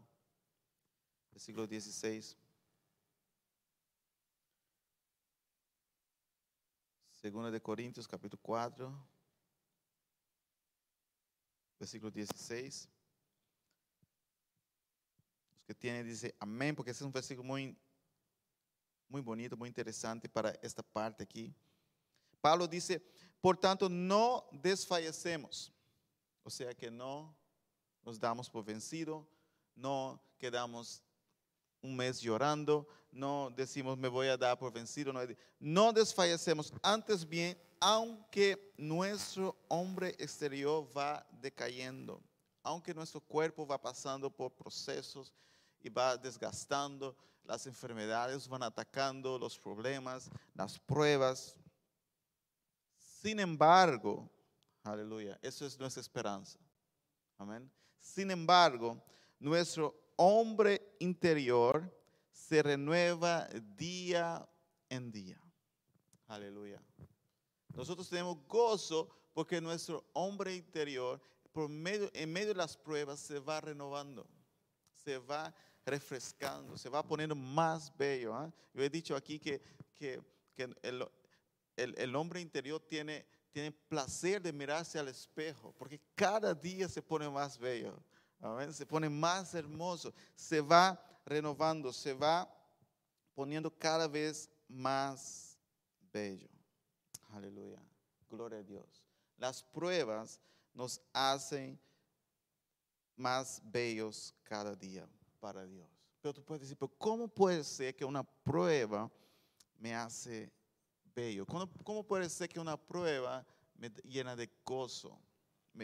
versículo 1.30 1.66
16. 1.66 2.36
Segunda 7.12 7.50
de 7.50 7.62
Corintios, 7.62 8.06
capítulo 8.06 8.38
4, 8.42 9.08
versículo 11.78 12.10
16. 12.10 12.86
Los 15.54 15.64
que 15.64 15.74
tienen 15.74 16.04
dice 16.04 16.36
amén, 16.38 16.76
porque 16.76 16.90
ese 16.90 17.04
es 17.04 17.06
un 17.06 17.12
versículo 17.12 17.48
muy, 17.48 17.74
muy 19.08 19.22
bonito, 19.22 19.56
muy 19.56 19.70
interesante 19.70 20.28
para 20.28 20.50
esta 20.60 20.82
parte 20.82 21.22
aquí. 21.22 21.54
Pablo 22.42 22.68
dice, 22.68 23.00
por 23.40 23.56
tanto, 23.56 23.88
no 23.88 24.46
desfallecemos. 24.52 25.72
O 26.42 26.50
sea 26.50 26.74
que 26.74 26.90
no 26.90 27.34
nos 28.06 28.20
damos 28.20 28.48
por 28.48 28.64
vencido, 28.64 29.26
no 29.74 30.22
quedamos 30.38 31.02
un 31.82 31.96
mes 31.96 32.20
llorando, 32.20 32.86
no 33.10 33.50
decimos 33.50 33.98
me 33.98 34.06
voy 34.06 34.28
a 34.28 34.36
dar 34.36 34.56
por 34.56 34.72
vencido, 34.72 35.12
no, 35.58 35.92
desfallecemos, 35.92 36.72
antes 36.82 37.28
bien, 37.28 37.60
aunque 37.80 38.72
nuestro 38.78 39.56
hombre 39.68 40.10
exterior 40.18 40.88
va 40.96 41.26
decayendo, 41.32 42.22
aunque 42.62 42.94
nuestro 42.94 43.20
cuerpo 43.20 43.66
va 43.66 43.80
pasando 43.80 44.30
por 44.30 44.52
procesos 44.52 45.34
y 45.80 45.88
va 45.88 46.16
desgastando, 46.16 47.16
las 47.42 47.66
enfermedades 47.66 48.46
van 48.48 48.62
atacando, 48.62 49.36
los 49.36 49.58
problemas, 49.58 50.30
las 50.54 50.78
pruebas. 50.78 51.56
Sin 52.96 53.40
embargo, 53.40 54.30
aleluya, 54.84 55.38
eso 55.42 55.66
es 55.66 55.78
nuestra 55.78 56.00
esperanza. 56.00 56.58
Amén. 57.38 57.70
Sin 58.00 58.30
embargo, 58.30 59.02
nuestro 59.38 59.94
hombre 60.16 60.96
interior 60.98 61.92
se 62.30 62.62
renueva 62.62 63.48
día 63.76 64.48
en 64.88 65.10
día. 65.10 65.40
Aleluya. 66.28 66.82
Nosotros 67.74 68.08
tenemos 68.08 68.38
gozo 68.48 69.08
porque 69.32 69.60
nuestro 69.60 70.04
hombre 70.14 70.54
interior, 70.54 71.20
por 71.52 71.68
medio, 71.68 72.10
en 72.14 72.32
medio 72.32 72.48
de 72.48 72.54
las 72.54 72.76
pruebas, 72.76 73.20
se 73.20 73.38
va 73.38 73.60
renovando, 73.60 74.26
se 75.04 75.18
va 75.18 75.54
refrescando, 75.84 76.76
se 76.78 76.88
va 76.88 77.06
poniendo 77.06 77.34
más 77.34 77.94
bello. 77.96 78.34
¿ah? 78.34 78.52
Yo 78.72 78.82
he 78.82 78.90
dicho 78.90 79.14
aquí 79.14 79.38
que, 79.38 79.60
el, 80.56 81.06
el 81.76 82.16
hombre 82.16 82.40
interior 82.40 82.80
tiene 82.80 83.26
tiene 83.56 83.72
placer 83.72 84.42
de 84.42 84.52
mirarse 84.52 84.98
al 84.98 85.08
espejo, 85.08 85.72
porque 85.78 85.98
cada 86.14 86.52
día 86.52 86.90
se 86.90 87.00
pone 87.00 87.26
más 87.30 87.58
bello, 87.58 87.98
se 88.70 88.84
pone 88.84 89.08
más 89.08 89.54
hermoso, 89.54 90.12
se 90.34 90.60
va 90.60 91.02
renovando, 91.24 91.90
se 91.90 92.12
va 92.12 92.46
poniendo 93.34 93.70
cada 93.70 94.08
vez 94.08 94.50
más 94.68 95.58
bello. 96.12 96.50
Aleluya, 97.30 97.82
gloria 98.28 98.58
a 98.58 98.62
Dios. 98.62 99.02
Las 99.38 99.62
pruebas 99.62 100.38
nos 100.74 101.00
hacen 101.14 101.80
más 103.16 103.62
bellos 103.64 104.34
cada 104.42 104.74
día 104.74 105.08
para 105.40 105.64
Dios. 105.64 105.88
Pero 106.20 106.34
tú 106.34 106.44
puedes 106.44 106.60
decir, 106.60 106.76
pero 106.76 106.92
¿cómo 106.98 107.26
puede 107.26 107.64
ser 107.64 107.96
que 107.96 108.04
una 108.04 108.22
prueba 108.22 109.10
me 109.78 109.94
hace 109.94 110.52
¿Cómo, 111.82 112.06
puede 112.06 112.28
ser 112.28 112.46
que 112.46 112.60
una 112.60 112.76
prueba 112.76 113.46
me 113.76 113.88
llena 114.04 114.36
de 114.36 114.50
gozo? 114.64 115.18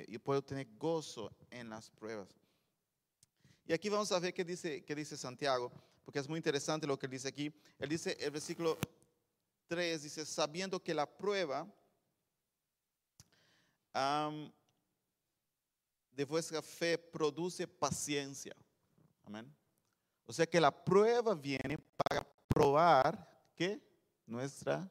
yo 0.09 0.21
puedo 0.21 0.43
tener 0.43 0.67
gozo 0.77 1.31
en 1.51 1.71
las 1.71 1.91
pruebas. 1.91 2.29
Y 3.67 3.73
aquí 3.73 3.89
vamos 3.89 4.13
a 4.13 4.19
ver 4.19 4.35
qué 4.35 4.45
dice, 4.45 4.85
qué 4.85 4.95
dice 4.95 5.17
Santiago, 5.17 5.73
porque 6.05 6.19
es 6.19 6.29
muy 6.29 6.39
interesante 6.39 6.87
lo 6.87 6.99
que 6.99 7.07
él 7.07 7.13
dice 7.13 7.29
aquí. 7.29 7.53
Él 7.79 7.89
dice, 7.89 8.17
el 8.21 8.31
versículo 8.31 8.79
3 9.69 10.03
dice, 10.03 10.27
sabiendo 10.27 10.83
que 10.83 10.93
la 10.93 11.07
prueba 11.07 11.67
de 16.11 16.25
vuestra 16.27 16.61
fe 16.61 16.99
produce 16.99 17.67
paciencia. 17.67 18.55
Amén. 19.25 19.51
O 20.27 20.33
sea 20.33 20.47
que 20.47 20.61
la 20.61 20.71
prueba 20.71 21.35
viene 21.35 21.79
para 21.79 22.27
probar 22.49 23.51
que 23.55 23.81
nuestra 24.27 24.91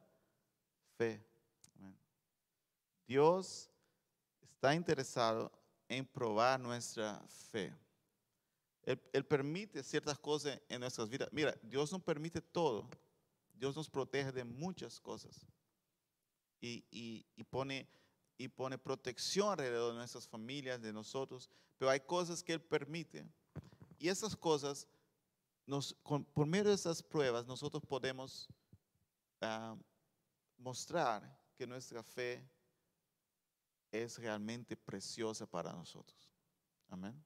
Dios 3.07 3.69
está 4.41 4.73
interesado 4.73 5.51
en 5.89 6.05
probar 6.05 6.59
nuestra 6.59 7.21
fe. 7.27 7.75
Él, 8.83 9.25
permite 9.25 9.83
ciertas 9.83 10.17
cosas 10.17 10.59
en 10.69 10.79
nuestras 10.79 11.09
vidas. 11.09 11.29
Mira, 11.31 11.55
Dios 11.61 11.91
nos 11.91 12.01
permite 12.01 12.41
todo. 12.41 12.89
Dios 13.53 13.75
nos 13.75 13.89
protege 13.89 14.31
de 14.31 14.43
muchas 14.43 14.99
cosas. 14.99 15.45
Y, 16.59 17.43
pone, 17.49 17.87
protección 18.77 19.51
alrededor 19.51 19.91
de 19.91 19.97
nuestras 19.97 20.27
familias, 20.27 20.81
de 20.81 20.93
nosotros. 20.93 21.49
Pero 21.77 21.91
hay 21.91 21.99
cosas 21.99 22.41
que 22.41 22.53
Él 22.53 22.61
permite. 22.61 23.25
Y 23.99 24.09
esas 24.09 24.35
cosas, 24.35 24.87
nos, 25.65 25.93
por 25.93 26.47
medio 26.47 26.69
de 26.69 26.75
esas 26.75 27.03
pruebas, 27.03 27.45
nosotros 27.45 27.83
podemos 27.85 28.47
ah, 29.41 29.75
mostrar 30.61 31.21
que 31.55 31.67
nuestra 31.67 32.01
fe 32.03 32.49
es 33.91 34.17
realmente 34.17 34.77
preciosa 34.77 35.45
para 35.45 35.73
nosotros. 35.73 36.31
Amén 36.89 37.21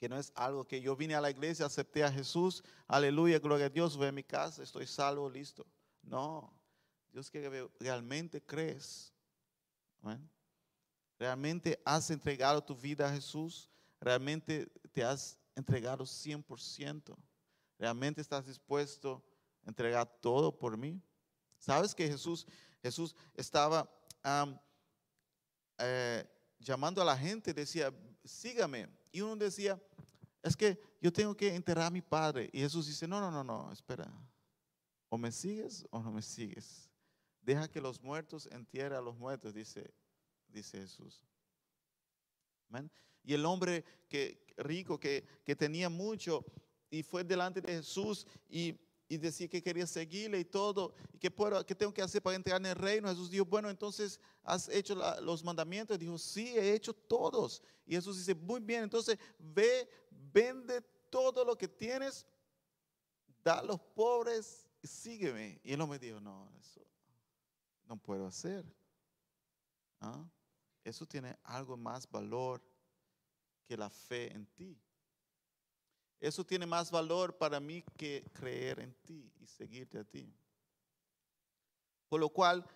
que 0.00 0.08
no 0.08 0.18
es 0.18 0.32
algo 0.34 0.66
que 0.66 0.80
yo 0.80 0.96
vine 0.96 1.14
a 1.14 1.20
la 1.20 1.30
iglesia, 1.30 1.66
acepté 1.66 2.02
a 2.02 2.10
Jesús, 2.10 2.64
aleluya, 2.88 3.38
gloria 3.38 3.66
a 3.66 3.68
Dios, 3.68 3.98
voy 3.98 4.06
a 4.06 4.12
mi 4.12 4.24
casa, 4.24 4.62
estoy 4.62 4.86
salvo, 4.86 5.28
listo. 5.28 5.66
No, 6.02 6.50
Dios 7.12 7.30
quiere 7.30 7.50
que 7.50 7.70
realmente 7.78 8.42
crees. 8.42 9.12
Realmente 11.18 11.78
has 11.84 12.10
entregado 12.10 12.64
tu 12.64 12.74
vida 12.74 13.06
a 13.06 13.12
Jesús, 13.12 13.68
realmente 14.00 14.72
te 14.90 15.04
has 15.04 15.38
entregado 15.54 16.04
100%, 16.04 17.14
realmente 17.78 18.22
estás 18.22 18.46
dispuesto 18.46 19.22
a 19.66 19.68
entregar 19.68 20.06
todo 20.22 20.58
por 20.58 20.78
mí. 20.78 20.98
¿Sabes 21.60 21.94
que 21.94 22.08
Jesús, 22.08 22.46
Jesús 22.82 23.14
estaba 23.34 23.88
eh, 25.78 26.26
llamando 26.58 27.02
a 27.02 27.04
la 27.04 27.16
gente, 27.16 27.52
decía, 27.52 27.94
sígame. 28.24 28.88
Y 29.12 29.20
uno 29.20 29.36
decía, 29.36 29.80
es 30.42 30.56
que 30.56 30.80
yo 31.02 31.12
tengo 31.12 31.36
que 31.36 31.54
enterrar 31.54 31.86
a 31.86 31.90
mi 31.90 32.00
padre. 32.00 32.48
Y 32.52 32.60
Jesús 32.60 32.86
dice, 32.86 33.06
no, 33.06 33.20
no, 33.20 33.30
no, 33.30 33.44
no, 33.44 33.70
espera. 33.70 34.10
O 35.10 35.18
me 35.18 35.30
sigues 35.30 35.86
o 35.90 36.02
no 36.02 36.10
me 36.10 36.22
sigues. 36.22 36.90
Deja 37.42 37.68
que 37.68 37.80
los 37.80 38.00
muertos 38.00 38.48
entierren 38.50 38.98
a 38.98 39.02
los 39.02 39.16
muertos, 39.16 39.52
dice, 39.52 39.92
dice 40.48 40.78
Jesús. 40.78 41.22
Y 43.22 43.34
el 43.34 43.44
hombre 43.44 43.84
que, 44.08 44.46
rico 44.56 44.98
que, 44.98 45.26
que 45.44 45.54
tenía 45.54 45.90
mucho 45.90 46.44
y 46.88 47.02
fue 47.02 47.22
delante 47.22 47.60
de 47.60 47.74
Jesús 47.74 48.26
y 48.48 48.80
y 49.10 49.18
decía 49.18 49.48
que 49.48 49.60
quería 49.60 49.88
seguirle 49.88 50.38
y 50.38 50.44
todo, 50.44 50.94
y 51.12 51.18
qué, 51.18 51.32
puedo, 51.32 51.66
qué 51.66 51.74
tengo 51.74 51.92
que 51.92 52.00
hacer 52.00 52.22
para 52.22 52.36
entrar 52.36 52.60
en 52.60 52.66
el 52.66 52.76
reino. 52.76 53.08
Jesús 53.08 53.28
dijo, 53.28 53.44
bueno, 53.44 53.68
entonces 53.68 54.20
has 54.44 54.68
hecho 54.68 54.94
los 55.20 55.42
mandamientos. 55.42 55.98
dijo, 55.98 56.16
sí, 56.16 56.56
he 56.56 56.72
hecho 56.74 56.94
todos. 56.94 57.60
Y 57.84 57.96
Jesús 57.96 58.18
dice, 58.18 58.36
muy 58.36 58.60
bien, 58.60 58.84
entonces 58.84 59.18
ve, 59.36 59.88
vende 60.32 60.80
todo 61.10 61.44
lo 61.44 61.58
que 61.58 61.66
tienes, 61.66 62.24
da 63.42 63.58
a 63.58 63.62
los 63.64 63.80
pobres 63.80 64.68
y 64.80 64.86
sígueme. 64.86 65.60
Y 65.64 65.72
él 65.72 65.78
no 65.80 65.88
me 65.88 65.98
dijo, 65.98 66.20
no, 66.20 66.48
eso 66.60 66.80
no 67.88 67.96
puedo 67.96 68.28
hacer. 68.28 68.64
¿Ah? 69.98 70.24
Eso 70.84 71.04
tiene 71.04 71.36
algo 71.42 71.76
más 71.76 72.08
valor 72.08 72.62
que 73.66 73.76
la 73.76 73.90
fe 73.90 74.32
en 74.32 74.46
ti. 74.46 74.80
Eso 76.20 76.44
tiene 76.44 76.66
más 76.66 76.90
valor 76.90 77.36
para 77.36 77.58
mí 77.58 77.82
que 77.96 78.22
creer 78.34 78.80
en 78.80 78.92
ti 79.02 79.32
y 79.40 79.46
seguirte 79.46 79.98
a 79.98 80.04
ti. 80.04 80.30
Por 82.10 82.20
lo 82.20 82.28
cual, 82.28 82.66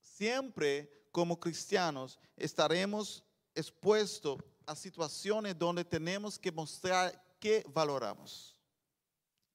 siempre 0.00 1.06
como 1.12 1.38
cristianos 1.38 2.18
estaremos 2.36 3.22
expuestos 3.54 4.40
a 4.66 4.74
situaciones 4.74 5.56
donde 5.56 5.84
tenemos 5.84 6.36
que 6.36 6.50
mostrar 6.50 7.36
qué 7.38 7.64
valoramos. 7.72 8.56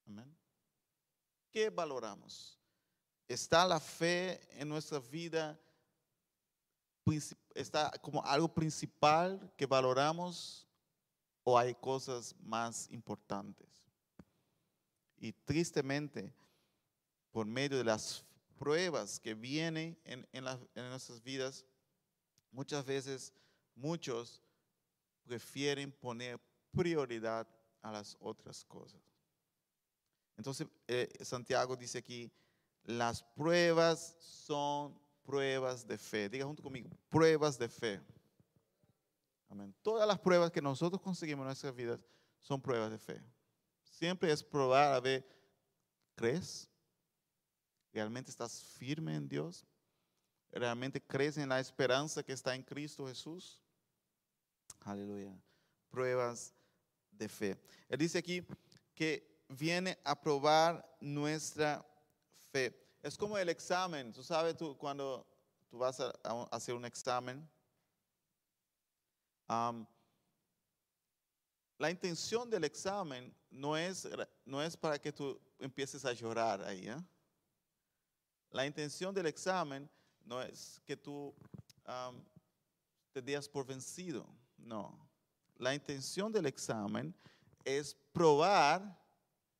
Amén. 0.08 0.34
¿Qué 1.52 1.70
valoramos? 1.70 2.58
¿Está 3.28 3.68
la 3.68 3.80
fe 3.80 4.40
en 4.60 4.70
nuestra 4.70 5.00
vida? 5.00 5.60
¿Está 7.54 7.92
como 8.02 8.24
algo 8.24 8.48
principal 8.48 9.52
que 9.58 9.66
valoramos? 9.66 10.69
O 11.44 11.58
hay 11.58 11.76
cosas 11.76 12.36
más 12.42 12.90
importantes. 12.92 13.68
Y 15.18 15.34
tristemente, 15.34 16.34
por 17.32 17.46
medio 17.46 17.78
de 17.78 17.84
las 17.84 18.24
pruebas 18.58 19.20
que 19.20 19.34
vienen 19.34 19.98
en, 20.04 20.28
en, 20.34 20.44
nuestras 20.90 21.22
vidas, 21.24 21.66
muchas 22.52 22.86
veces 22.86 23.34
muchos 23.76 24.42
prefieren 25.26 25.92
poner 25.92 26.40
prioridad 26.72 27.48
a 27.82 27.92
las 27.92 28.18
otras 28.20 28.64
cosas. 28.66 29.02
Entonces, 30.38 30.68
eh, 30.88 31.10
Santiago 31.22 31.76
dice 31.76 31.98
aquí, 31.98 32.32
las 32.84 33.22
pruebas 33.22 34.16
son 34.20 34.98
pruebas 35.24 35.86
de 35.86 35.98
fe. 35.98 36.30
Diga 36.30 36.46
junto 36.46 36.64
conmigo, 36.64 36.90
pruebas 37.10 37.58
de 37.60 37.70
fe. 37.70 38.02
Todas 39.82 40.08
las 40.08 40.20
pruebas 40.20 40.52
que 40.52 40.62
nosotros 40.62 41.02
conseguimos 41.02 41.44
en 41.44 41.48
nuestras 41.48 41.76
vidas 41.76 42.00
son 42.40 42.62
pruebas 42.62 42.92
de 42.92 43.00
fe. 43.00 43.22
Siempre 43.84 44.32
es 44.32 44.44
probar 44.44 44.94
a 44.94 45.00
ver, 45.00 45.26
¿crees? 46.16 46.70
¿Realmente 47.92 48.30
estás 48.30 48.64
firme 48.64 49.16
en 49.16 49.28
Dios? 49.28 49.66
¿Realmente 50.52 51.02
crees 51.02 51.38
en 51.38 51.50
la 51.50 51.60
esperanza 51.60 52.24
que 52.24 52.34
está 52.34 52.56
en 52.56 52.64
Cristo 52.64 53.08
Jesús? 53.08 53.62
Aleluya. 54.82 55.36
Pruebas 55.90 56.54
de 57.12 57.28
fe. 57.28 57.60
Él 57.88 57.98
dice 57.98 58.20
aquí 58.20 58.46
que 58.94 59.44
viene 59.50 59.98
a 60.04 60.20
probar 60.20 60.98
nuestra 61.00 61.86
fe. 62.52 62.76
Es 63.02 63.18
como 63.18 63.38
el 63.38 63.50
examen. 63.50 64.14
Tú 64.14 64.24
sabes, 64.24 64.56
tú, 64.56 64.78
cuando 64.78 65.26
tú 65.70 65.80
vas 65.80 66.00
a 66.00 66.12
hacer 66.52 66.76
un 66.76 66.86
examen, 66.86 67.50
la 71.78 71.90
intención 71.90 72.50
del 72.50 72.64
examen 72.66 73.34
no 73.50 73.76
es, 73.76 74.08
no 74.46 74.62
es 74.62 74.78
para 74.78 75.00
que 75.00 75.12
tú 75.12 75.40
empieces 75.58 76.06
a 76.06 76.14
llorar 76.14 76.62
ahí. 76.62 76.88
¿eh? 76.88 76.98
La 78.52 78.66
intención 78.66 79.14
del 79.14 79.26
examen 79.26 79.90
no 80.26 80.42
es 80.42 80.80
que 80.86 80.96
tú 80.96 81.34
te 83.12 83.22
des 83.22 83.50
por 83.50 83.66
vencido. 83.66 84.28
No. 84.58 85.10
La 85.58 85.74
intención 85.74 86.32
del 86.32 86.46
examen 86.46 87.16
es 87.66 87.96
probar 88.12 88.98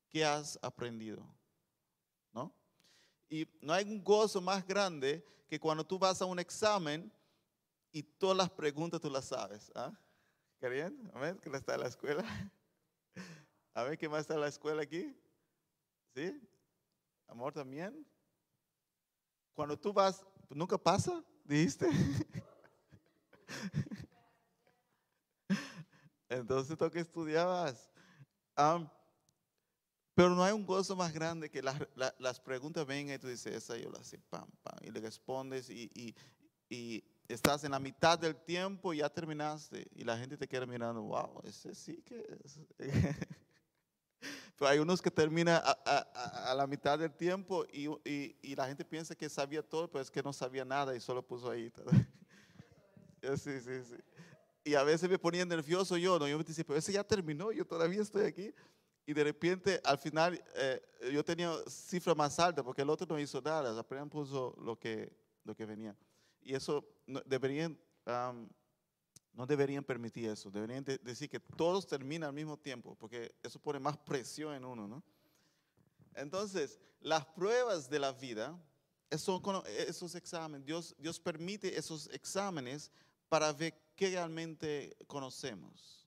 que 0.08 0.24
has 0.24 0.58
aprendido. 0.62 1.26
¿No? 2.32 2.52
Y 3.28 3.48
no 3.60 3.72
hay 3.72 3.84
un 3.84 4.02
gozo 4.02 4.40
más 4.40 4.66
grande 4.66 5.24
que 5.48 5.58
cuando 5.58 5.84
tú 5.84 5.98
vas 5.98 6.22
a 6.22 6.26
un 6.26 6.38
examen 6.38 7.12
y 7.92 8.02
todas 8.02 8.36
las 8.36 8.50
preguntas 8.50 9.00
tú 9.00 9.10
las 9.10 9.26
sabes. 9.26 9.70
¿ah? 9.74 9.92
¿Qué 10.58 10.68
bien? 10.68 11.10
Amén. 11.14 11.38
¿Qué 11.42 11.50
está 11.50 11.74
en 11.74 11.80
la 11.80 11.88
escuela? 11.88 12.24
A 13.74 13.82
ver, 13.84 13.98
¿qué 13.98 14.08
más 14.08 14.22
está 14.22 14.34
en 14.34 14.40
la 14.40 14.48
escuela 14.48 14.82
aquí? 14.82 15.16
¿Sí? 16.14 16.40
Amor 17.28 17.52
también. 17.52 18.06
Cuando 19.54 19.78
tú 19.78 19.92
vas, 19.92 20.24
nunca 20.48 20.78
pasa, 20.78 21.24
dijiste. 21.44 21.88
Entonces 26.28 26.76
tú 26.76 26.90
que 26.90 27.00
estudiabas. 27.00 27.90
pero 30.14 30.30
no 30.30 30.44
hay 30.44 30.52
un 30.52 30.66
gozo 30.66 30.94
más 30.94 31.12
grande 31.12 31.50
que 31.50 31.62
las, 31.62 32.40
preguntas 32.40 32.86
vengan 32.86 33.16
y 33.16 33.18
tú 33.18 33.28
dices, 33.28 33.54
esa 33.54 33.76
yo 33.76 33.90
la 33.90 34.02
sé, 34.04 34.18
pam, 34.18 34.48
pam, 34.62 34.78
y 34.82 34.90
le 34.90 35.00
respondes 35.00 35.70
y, 35.70 36.14
y 36.68 37.04
estás 37.32 37.64
en 37.64 37.72
la 37.72 37.78
mitad 37.78 38.18
del 38.18 38.36
tiempo 38.36 38.92
y 38.92 38.98
ya 38.98 39.08
terminaste 39.08 39.86
y 39.94 40.04
la 40.04 40.16
gente 40.18 40.36
te 40.36 40.48
queda 40.48 40.66
mirando, 40.66 41.02
wow, 41.02 41.40
ese 41.44 41.74
sí 41.74 42.02
que 42.02 42.24
es. 42.44 42.60
Pero 44.56 44.70
hay 44.70 44.78
unos 44.78 45.00
que 45.00 45.10
terminan 45.10 45.62
a, 45.64 46.54
la 46.54 46.66
mitad 46.66 46.98
del 46.98 47.12
tiempo 47.12 47.64
y, 47.72 47.88
y, 48.42 48.54
la 48.54 48.66
gente 48.66 48.84
piensa 48.84 49.14
que 49.14 49.26
sabía 49.30 49.62
todo, 49.62 49.90
pero 49.90 50.02
es 50.02 50.10
que 50.10 50.22
no 50.22 50.34
sabía 50.34 50.66
nada 50.66 50.94
y 50.94 51.00
solo 51.00 51.26
puso 51.26 51.50
ahí. 51.50 51.72
sí, 53.38 53.60
sí, 53.60 53.82
sí. 53.82 53.96
y 54.62 54.74
a 54.74 54.82
veces 54.82 55.08
me 55.08 55.18
ponía 55.18 55.46
nervioso 55.46 55.96
yo, 55.96 56.18
¿no? 56.18 56.28
Yo 56.28 56.36
me 56.36 56.44
decía, 56.44 56.64
pero 56.66 56.78
ese 56.78 56.92
ya 56.92 57.02
terminó, 57.02 57.50
yo 57.52 57.64
todavía 57.64 58.02
estoy 58.02 58.26
aquí. 58.26 58.52
Y 59.06 59.14
de 59.14 59.24
repente, 59.24 59.80
al 59.82 59.96
final, 59.96 60.38
eh, 60.54 60.82
yo 61.10 61.24
tenía 61.24 61.50
cifra 61.66 62.14
más 62.14 62.38
alta 62.38 62.62
porque 62.62 62.82
el 62.82 62.90
otro 62.90 63.06
no 63.06 63.18
hizo 63.18 63.40
nada, 63.40 63.78
apenas 63.80 64.08
puso 64.08 64.54
lo 64.62 64.78
que, 64.78 65.10
lo 65.44 65.56
que 65.56 65.64
venía. 65.64 65.96
Y 66.42 66.54
eso 66.54 66.84
deberían, 67.26 67.78
no 68.06 69.46
deberían 69.46 69.84
permitir 69.84 70.28
eso, 70.30 70.50
deberían 70.50 70.84
decir 70.84 71.28
que 71.28 71.40
todos 71.40 71.86
terminan 71.86 72.28
al 72.28 72.34
mismo 72.34 72.56
tiempo, 72.56 72.94
porque 72.96 73.34
eso 73.42 73.60
pone 73.60 73.78
más 73.78 73.96
presión 73.98 74.54
en 74.54 74.64
uno, 74.64 74.88
¿no? 74.88 75.02
Entonces, 76.14 76.78
las 77.00 77.24
pruebas 77.24 77.88
de 77.88 77.98
la 77.98 78.12
vida, 78.12 78.58
esos, 79.10 79.40
esos 79.66 80.14
exámenes, 80.14 80.66
Dios, 80.66 80.94
Dios 80.98 81.18
permite 81.20 81.78
esos 81.78 82.08
exámenes 82.12 82.90
para 83.28 83.52
ver 83.52 83.74
qué 83.94 84.10
realmente 84.10 84.96
conocemos 85.06 86.06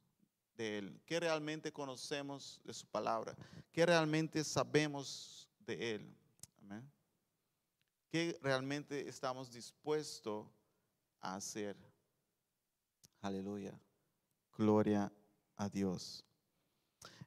de 0.56 0.78
Él, 0.78 1.02
qué 1.06 1.20
realmente 1.20 1.72
conocemos 1.72 2.62
de 2.64 2.74
su 2.74 2.86
palabra, 2.88 3.36
qué 3.72 3.86
realmente 3.86 4.44
sabemos 4.44 5.50
de 5.60 5.96
Él. 5.96 6.16
¿Qué 8.14 8.38
realmente 8.44 9.10
estamos 9.10 9.52
dispuestos 9.52 10.46
a 11.20 11.34
hacer? 11.34 11.76
Aleluya. 13.22 13.74
Gloria 14.56 15.12
a 15.56 15.68
Dios. 15.68 16.24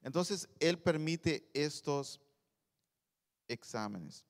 Entonces, 0.00 0.48
Él 0.60 0.78
permite 0.78 1.50
estos 1.52 2.20
exámenes. 3.48 4.24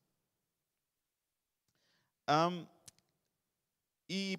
y 4.08 4.38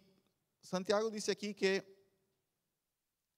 Santiago 0.59 1.11
dice 1.11 1.33
aquí 1.33 1.53
que 1.53 1.85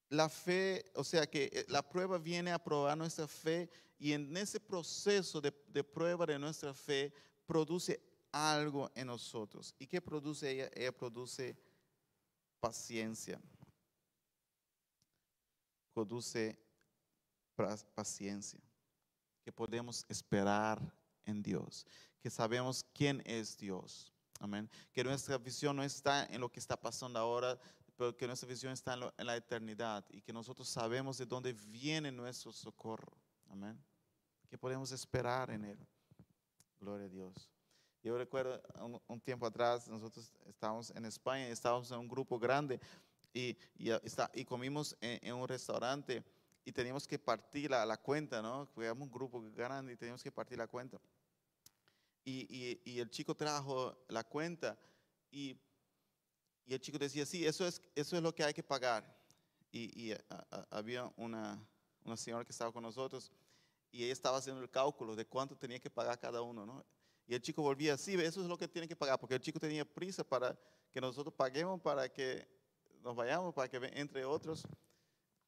la 0.08 0.30
fe, 0.30 0.90
o 0.96 1.04
sea 1.04 1.30
que 1.30 1.50
eh, 1.52 1.66
la 1.68 1.82
prueba 1.82 2.18
viene 2.18 2.54
a 2.54 2.64
probar 2.64 2.98
nuestra 2.98 3.28
fe 3.28 3.70
y 3.98 4.14
en 4.14 4.38
ese 4.38 4.58
proceso 4.58 5.42
de, 5.42 5.52
prueba 5.84 6.26
de 6.26 6.40
nuestra 6.40 6.74
fe 6.74 7.14
produce 7.46 8.09
algo 8.32 8.92
en 8.96 9.08
nosotros. 9.08 9.76
¿Y 9.80 9.88
qué 9.88 10.02
produce 10.02 10.52
ella? 10.52 10.70
Ella 10.74 10.92
produce 10.92 11.58
paciencia. 12.60 13.42
Produce 15.94 16.58
paciencia. 17.96 18.60
Que 19.44 19.52
podemos 19.52 20.06
esperar 20.08 20.80
en 21.26 21.42
Dios. 21.42 21.86
Que 22.20 22.30
sabemos 22.30 22.86
quién 22.94 23.22
es 23.26 23.58
Dios. 23.58 24.14
Amén. 24.40 24.70
Que 24.94 25.04
nuestra 25.04 25.38
visión 25.38 25.76
no 25.76 25.84
está 25.84 26.26
en 26.26 26.42
lo 26.42 26.50
que 26.50 26.60
está 26.60 26.80
pasando 26.80 27.20
ahora, 27.20 27.60
pero 27.96 28.16
que 28.16 28.28
nuestra 28.28 28.48
visión 28.48 28.72
está 28.72 28.94
en, 28.94 29.26
la 29.26 29.36
eternidad 29.36 30.06
y 30.10 30.22
que 30.22 30.32
nosotros 30.32 30.70
sabemos 30.70 31.18
de 31.18 31.26
dónde 31.26 31.52
viene 31.52 32.12
nuestro 32.12 32.54
socorro. 32.54 33.18
Amén. 33.50 33.78
Que 34.48 34.58
podemos 34.58 34.92
esperar 34.92 35.52
en 35.52 35.66
Él. 35.66 35.88
Gloria 36.80 37.08
a 37.08 37.10
Dios. 37.10 37.52
Yo 38.02 38.18
recuerdo 38.18 38.62
un, 39.08 39.20
tiempo 39.22 39.46
atrás, 39.46 39.88
nosotros 39.88 40.32
estábamos 40.48 40.92
en 40.92 41.06
España, 41.06 41.48
estábamos 41.48 41.92
en 41.92 42.00
un 42.00 42.08
grupo 42.08 42.40
grande 42.40 42.80
y, 43.34 43.58
y, 43.78 43.92
está, 43.92 44.32
y 44.34 44.46
comimos 44.46 44.96
en, 45.02 45.34
un 45.34 45.48
restaurante 45.48 46.24
y 46.64 46.72
teníamos 46.72 47.06
que 47.06 47.20
partir 47.20 47.70
la, 47.70 47.86
la 47.86 47.98
cuenta, 47.98 48.42
¿no? 48.42 48.66
Fuimos 48.68 49.00
un 49.00 49.12
grupo 49.12 49.42
grande 49.54 49.94
y 49.94 49.98
teníamos 49.98 50.24
que 50.24 50.32
partir 50.32 50.58
la 50.58 50.68
cuenta 50.68 51.00
y, 52.30 53.00
el 53.00 53.10
chico 53.10 53.36
trajo 53.36 53.98
la 54.08 54.24
cuenta 54.24 54.78
y, 55.32 55.58
el 56.68 56.80
chico 56.80 57.00
decía, 57.00 57.26
sí, 57.26 57.46
eso 57.46 57.66
es, 57.66 57.82
eso 57.96 58.16
es 58.16 58.22
lo 58.22 58.34
que 58.34 58.44
hay 58.44 58.54
que 58.54 58.62
pagar. 58.62 59.04
Y, 59.72 60.14
había 60.70 61.12
una, 61.18 61.60
una 62.04 62.18
señora 62.18 62.46
que 62.46 62.52
estaba 62.52 62.72
con 62.72 62.84
nosotros 62.84 63.32
y 63.92 64.04
ella 64.04 64.14
estaba 64.14 64.38
haciendo 64.38 64.62
el 64.62 64.70
cálculo 64.70 65.16
de 65.16 65.26
cuánto 65.26 65.56
tenía 65.56 65.80
que 65.80 65.90
pagar 65.90 66.20
cada 66.20 66.42
uno, 66.42 66.66
¿no? 66.66 66.86
Y 67.30 67.36
el 67.36 67.42
chico 67.44 67.62
volvía, 67.62 67.96
sí, 67.96 68.16
eso 68.16 68.42
es 68.42 68.48
lo 68.48 68.58
que 68.58 68.68
tiene 68.68 68.88
que 68.88 68.96
pagar, 68.96 69.20
porque 69.20 69.36
el 69.36 69.42
chico 69.42 69.60
tenía 69.60 69.86
prisa 69.86 70.24
para 70.24 70.60
que 70.92 71.00
nosotros 71.00 71.32
paguemos, 71.32 71.80
para 71.80 72.10
que 72.10 72.48
nos 73.04 73.16
vayamos, 73.16 73.54
para 73.54 73.70
que 73.70 73.78
entre 73.94 74.26
otros. 74.26 74.64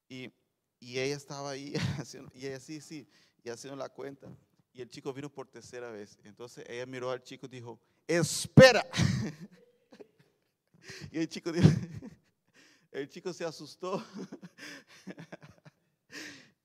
Y, 0.07 0.31
y 0.79 0.99
ella 0.99 1.15
estaba 1.15 1.49
ahí, 1.49 1.73
y 2.35 2.45
ella 2.45 2.59
sí, 2.59 2.81
sí, 2.81 3.09
y 3.43 3.49
haciendo 3.49 3.75
la 3.75 3.89
cuenta. 3.89 4.27
Y 4.73 4.81
el 4.83 4.89
chico 4.89 5.11
vino 5.11 5.27
por 5.27 5.47
tercera 5.47 5.89
vez. 5.89 6.19
Entonces 6.23 6.63
ella 6.69 6.85
miró 6.85 7.09
al 7.09 7.23
chico 7.23 7.47
y 7.47 7.49
dijo, 7.49 7.81
espera. 8.05 8.85
y 11.11 11.17
el 11.17 11.27
chico 11.27 11.51
dijo, 11.51 11.67
el 12.91 13.09
chico 13.09 13.33
se 13.33 13.43
asustó. 13.43 14.05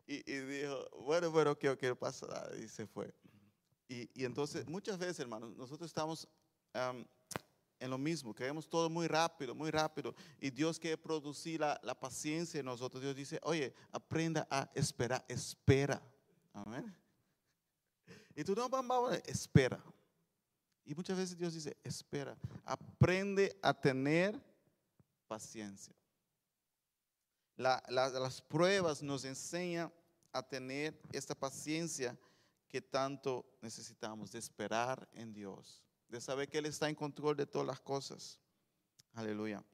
y, 0.06 0.20
dijo, 0.20 0.90
bueno, 1.06 1.30
bueno, 1.30 1.58
¿qué, 1.58 1.74
qué 1.78 1.96
pasa? 1.96 2.50
Y 2.62 2.68
se 2.68 2.86
fue. 2.86 3.14
Y, 3.88 4.24
entonces, 4.24 4.66
muchas 4.66 4.98
veces, 4.98 5.20
hermanos, 5.20 5.56
nosotros 5.56 5.88
estamos 5.88 6.28
en 7.78 7.90
lo 7.90 7.98
mismo, 7.98 8.34
queremos 8.34 8.68
todo 8.68 8.90
muy 8.90 9.06
rápido, 9.06 9.54
muy 9.54 9.70
rápido. 9.70 10.14
Y 10.40 10.50
Dios 10.50 10.78
quiere 10.78 10.96
producir 10.96 11.60
la, 11.60 11.98
paciencia 11.98 12.60
en 12.60 12.66
nosotros. 12.66 13.02
Dios 13.02 13.14
dice, 13.14 13.38
oye, 13.42 13.74
aprenda 13.92 14.46
a 14.50 14.70
esperar, 14.74 15.24
espera. 15.28 16.02
Amén. 16.52 16.94
Y 18.34 18.44
tú 18.44 18.54
no, 18.54 18.68
vamos, 18.68 19.14
espera. 19.24 19.82
Y 20.84 20.94
muchas 20.94 21.16
veces 21.16 21.36
Dios 21.36 21.54
dice, 21.54 21.76
espera, 21.82 22.36
aprende 22.64 23.56
a 23.62 23.74
tener 23.74 24.40
paciencia. 25.26 25.94
las 27.56 28.42
pruebas 28.42 29.02
nos 29.02 29.24
enseñan 29.24 29.92
a 30.32 30.42
tener 30.42 30.98
esta 31.12 31.34
paciencia 31.34 32.16
que 32.68 32.80
tanto 32.82 33.58
necesitamos, 33.62 34.32
de 34.32 34.38
esperar 34.38 35.08
en 35.12 35.32
Dios, 35.32 35.82
de 36.08 36.20
saber 36.20 36.48
que 36.48 36.58
Él 36.58 36.66
está 36.66 36.88
en 36.88 36.94
control 36.94 37.36
de 37.36 37.46
todas 37.46 37.66
las 37.66 37.80
cosas. 37.80 38.38
Aleluya. 39.12 39.64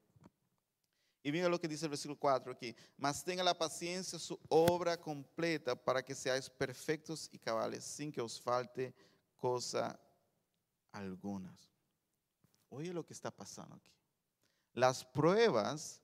Y 1.25 1.31
mira 1.31 1.49
lo 1.49 1.61
que 1.61 1.69
dice 1.69 1.87
el 1.87 1.91
versículo 1.91 2.19
4 2.19 2.53
aquí. 2.53 2.75
Mas 2.97 3.25
tenga 3.25 3.45
la 3.45 3.57
paciencia 3.57 4.19
su 4.19 4.39
obra 4.49 4.97
completa 4.97 5.77
para 5.77 6.03
que 6.03 6.15
seáis 6.15 6.51
perfectos 6.51 7.29
y 7.33 7.39
cabales, 7.39 7.85
sin 7.85 8.11
que 8.11 8.21
os 8.21 8.41
falte 8.41 8.93
cosa 9.37 9.99
alguna. 10.91 11.57
Oye 12.71 12.93
lo 12.93 13.05
que 13.05 13.13
está 13.13 13.31
pasando 13.31 13.77
aquí. 13.77 13.93
Las 14.73 15.05
pruebas 15.05 16.01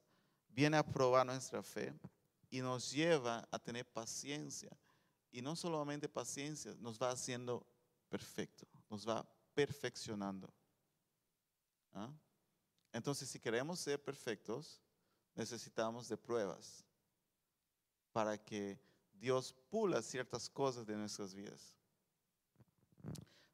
vienen 0.49 0.79
a 0.79 0.87
probar 0.87 1.27
nuestra 1.27 1.63
fe 1.63 1.93
y 2.51 2.61
nos 2.61 2.93
lleva 2.93 3.47
a 3.51 3.59
tener 3.59 3.91
paciencia. 3.91 4.71
Y 5.31 5.43
no 5.43 5.55
solamente 5.57 6.09
paciencia, 6.09 6.75
nos 6.79 6.99
va 7.01 7.11
haciendo 7.11 7.67
perfecto, 8.09 8.67
nos 8.89 9.07
va 9.07 9.29
perfeccionando. 9.55 10.53
¿Ah? 11.93 12.11
Entonces, 12.93 13.29
si 13.29 13.39
queremos 13.39 13.81
ser 13.81 14.03
perfectos, 14.03 14.81
necesitamos 15.35 16.09
de 16.09 16.17
pruebas 16.17 16.85
para 18.13 18.37
que 18.37 18.81
Dios 19.13 19.55
pula 19.71 20.03
ciertas 20.03 20.49
cosas 20.49 20.87
de 20.87 20.97
nuestras 20.97 21.35
vidas. 21.35 21.75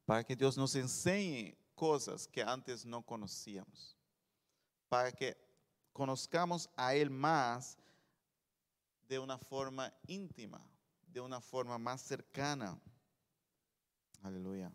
Para 0.05 0.23
que 0.23 0.35
Dios 0.35 0.57
nos 0.57 0.75
enseñe 0.75 1.57
cosas 1.73 2.27
que 2.27 2.41
antes 2.41 2.85
no 2.85 3.01
conocíamos. 3.03 3.95
Para 4.87 5.11
que 5.11 5.35
conozcamos 5.91 6.69
a 6.75 6.95
Él 6.95 7.09
más 7.09 7.77
de 9.07 9.19
una 9.19 9.37
forma 9.37 9.93
íntima, 10.07 10.61
de 11.15 11.21
una 11.21 11.39
forma 11.39 11.77
más 11.77 12.01
cercana. 12.01 12.77
Aleluya. 14.21 14.69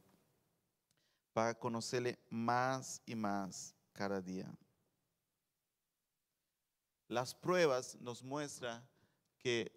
Para 1.35 1.55
conocerle 1.55 2.18
más 2.31 3.03
y 3.05 3.14
más 3.14 3.74
cada 3.92 4.22
día. 4.22 4.50
Las 7.09 7.35
pruebas 7.35 7.94
nos 8.00 8.22
muestran 8.22 8.83
que 9.37 9.70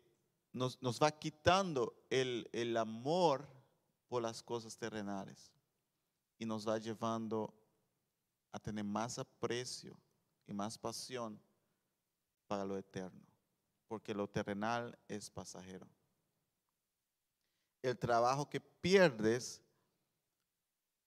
nos, 0.53 0.77
va 1.03 1.11
quitando 1.11 2.01
el, 2.09 2.49
el 2.53 2.77
amor 2.77 3.45
por 4.07 4.21
las 4.21 4.41
cosas 4.41 4.77
terrenales 4.77 5.51
y 6.39 6.45
nos 6.45 6.65
va 6.65 6.77
llevando 6.77 7.53
a 8.53 8.59
tener 8.59 8.85
más 8.85 9.19
aprecio 9.19 9.99
y 10.47 10.53
más 10.53 10.77
pasión 10.77 11.37
para 12.47 12.63
lo 12.63 12.77
eterno, 12.77 13.27
porque 13.85 14.13
lo 14.13 14.29
terrenal 14.29 14.97
es 15.09 15.29
pasajero. 15.29 15.89
El 17.83 17.95
trabajo 17.97 18.49
que 18.49 18.59
pierdes 18.59 19.61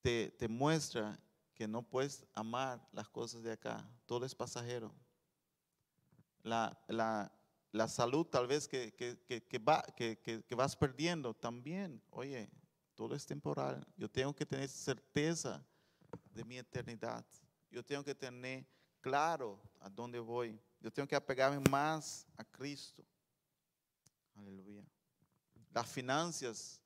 te, 0.03 0.31
te, 0.39 0.47
muestra 0.47 1.19
que 1.55 1.67
no 1.67 1.83
puedes 1.83 2.25
amar 2.35 2.87
las 2.93 3.09
cosas 3.09 3.43
de 3.43 3.51
acá, 3.51 3.85
todo 4.07 4.25
es 4.25 4.35
pasajero 4.35 4.95
la, 6.47 7.33
la, 7.73 7.89
salud 7.89 8.27
tal 8.27 8.47
vez 8.47 8.69
que, 8.69 8.95
que, 8.95 9.59
va, 9.59 9.83
que, 9.83 10.55
vas 10.57 10.77
perdiendo 10.77 11.35
también. 11.35 12.03
Oye, 12.11 12.49
todo 12.95 13.15
es 13.15 13.27
temporal. 13.27 13.87
Yo 13.97 14.09
tengo 14.09 14.35
que 14.35 14.47
tener 14.47 14.69
certeza 14.69 15.65
de 16.31 16.45
mi 16.45 16.59
eternidad. 16.59 17.25
Yo 17.71 17.85
tengo 17.85 18.05
que 18.05 18.15
tener 18.15 18.67
claro 19.01 19.61
a 19.81 19.91
dónde 19.91 20.19
voy. 20.19 20.59
Yo 20.81 20.91
tengo 20.91 21.09
que 21.09 21.17
apegarme 21.17 21.61
más 21.69 22.27
a 22.37 22.45
Cristo. 22.45 23.05
Aleluya. 24.37 24.85
Las 25.77 25.93
finanzas 25.93 26.81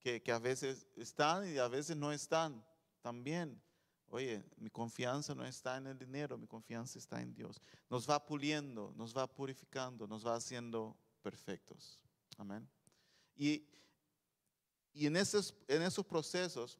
que, 0.00 0.22
que 0.22 0.32
a 0.32 0.38
veces 0.38 0.86
están 0.96 1.46
y 1.46 1.58
a 1.58 1.68
veces 1.68 1.94
no 1.94 2.10
están 2.10 2.64
también. 3.02 3.62
Oye, 4.08 4.42
mi 4.56 4.70
confianza 4.70 5.34
no 5.34 5.44
está 5.44 5.76
en 5.76 5.88
el 5.88 5.98
dinero, 5.98 6.38
mi 6.38 6.46
confianza 6.46 6.98
está 6.98 7.20
en 7.20 7.34
Dios. 7.34 7.60
Nos 7.90 8.08
va 8.08 8.24
puliendo, 8.24 8.94
nos 8.96 9.14
va 9.14 9.26
purificando, 9.26 10.06
nos 10.06 10.26
va 10.26 10.36
haciendo 10.36 10.96
perfectos. 11.20 12.00
Amén. 12.38 12.66
Y, 13.36 13.68
y 14.94 15.04
en, 15.04 15.18
esos, 15.18 15.54
en 15.68 15.82
esos 15.82 16.06
procesos, 16.06 16.78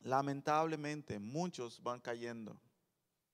lamentablemente, 0.00 1.18
muchos 1.18 1.82
van 1.82 2.00
cayendo, 2.00 2.58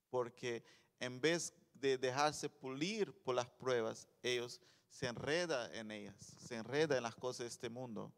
porque 0.08 0.64
en 0.98 1.20
vez 1.20 1.54
de 1.74 1.96
dejarse 1.96 2.48
pulir 2.48 3.12
por 3.22 3.36
las 3.36 3.48
pruebas, 3.50 4.08
ellos 4.20 4.60
se 4.90 5.06
enredan 5.06 5.74
en 5.74 5.90
ellas, 5.90 6.16
se 6.46 6.56
enredan 6.56 6.98
en 6.98 7.04
las 7.04 7.14
cosas 7.14 7.38
de 7.38 7.46
este 7.46 7.70
mundo 7.70 8.12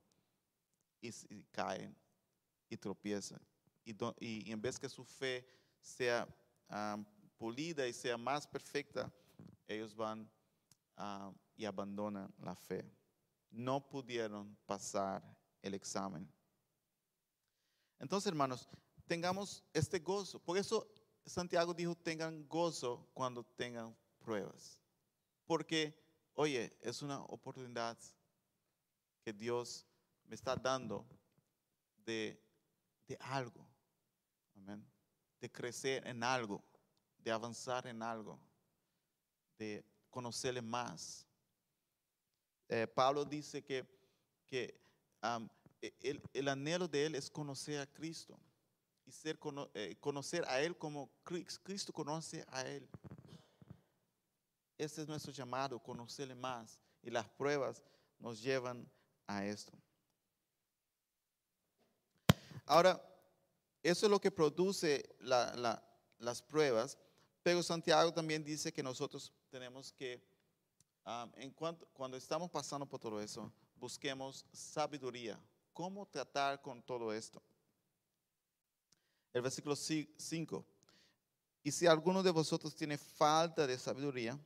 y, 1.01 1.11
y 1.31 1.45
caen 1.53 1.97
y 2.69 2.77
tropiezan 2.77 3.41
y, 3.85 4.51
en 4.51 4.61
vez 4.61 4.79
que 4.79 4.89
su 4.89 5.05
fe 5.05 5.47
sea 5.81 6.29
pulida 7.37 7.87
y 7.87 7.93
sea 7.93 8.17
más 8.17 8.47
perfecta, 8.47 9.13
ellos 9.67 9.95
van 9.95 10.31
y 11.57 11.65
abandonan 11.65 12.33
la 12.39 12.55
fe. 12.55 12.85
No 13.51 13.87
pudieron 13.87 14.57
pasar 14.67 15.23
el 15.61 15.75
examen. 15.75 16.31
Entonces, 17.99 18.29
hermanos, 18.29 18.69
tengamos 19.07 19.63
este 19.73 19.99
gozo. 19.99 20.39
Por 20.41 20.57
eso 20.57 20.89
Santiago 21.27 21.75
dijo, 21.75 21.95
tengan 21.95 22.49
gozo 22.49 23.09
cuando 23.13 23.45
tengan 23.45 23.97
pruebas. 24.19 24.79
Porque, 25.45 26.02
oye, 26.35 26.77
es 26.81 27.03
una 27.03 27.21
oportunidad 27.25 27.99
que 29.25 29.33
Dios 29.33 29.87
me 30.25 30.35
está 30.35 30.57
dando 30.57 31.07
de, 32.05 32.41
de 33.07 33.17
algo. 33.21 33.67
De 35.41 35.51
crecer 35.51 36.07
en 36.07 36.23
algo, 36.23 36.63
de 37.19 37.33
avanzar 37.33 37.87
en 37.89 38.01
algo, 38.01 38.39
de 39.59 39.85
conocerle 40.09 40.63
más. 40.63 41.27
Eh, 42.69 42.87
Pablo 42.87 43.25
dice 43.25 43.63
que, 43.63 43.85
que 44.47 44.81
e, 45.81 46.21
el, 46.33 46.49
anhelo 46.49 46.87
de 46.87 47.07
él 47.07 47.15
es 47.17 47.29
conocer 47.29 47.81
a 47.81 47.87
Cristo 47.87 48.39
y 49.05 49.11
ser, 49.11 49.39
eh, 49.75 49.97
conocer 49.99 50.45
a 50.47 50.61
Él 50.61 50.77
como 50.77 51.11
Cristo 51.25 51.93
conoce 51.93 52.45
a 52.49 52.63
Él. 52.63 52.89
Este 54.83 55.03
es 55.03 55.07
nuestro 55.07 55.31
llamado, 55.31 55.79
conocerle 55.79 56.35
más. 56.35 56.81
Y 57.05 57.11
las 57.11 57.29
pruebas 57.29 57.81
nos 58.19 58.43
llevan 58.43 58.91
a 59.29 59.47
esto. 59.47 59.73
Ahora, 62.67 63.01
eso 63.81 64.07
es 64.07 64.11
lo 64.11 64.21
que 64.21 64.33
produce 64.33 65.09
las 65.21 66.43
pruebas, 66.43 66.99
pero 67.45 67.63
Santiago 67.63 68.13
también 68.13 68.43
dice 68.43 68.73
que 68.73 68.83
nosotros 68.83 69.33
tenemos 69.51 69.93
que, 69.93 70.21
en 71.37 71.53
cuanto, 71.53 71.87
cuando 71.93 72.17
estamos 72.17 72.51
pasando 72.51 72.85
por 72.85 72.99
todo 72.99 73.21
eso, 73.21 73.53
busquemos 73.77 74.45
sabiduría. 74.53 75.41
¿Cómo 75.73 76.07
tratar 76.07 76.61
con 76.61 76.83
todo 76.83 77.13
esto? 77.13 77.41
El 79.33 79.43
versículo 79.43 79.77
5. 79.77 80.67
Y 81.63 81.71
si 81.71 81.87
alguno 81.87 82.21
de 82.21 82.33
vosotros 82.33 82.75
tiene 82.75 82.99
falta 82.99 83.65
de 83.65 83.79
sabiduría, 83.79 84.37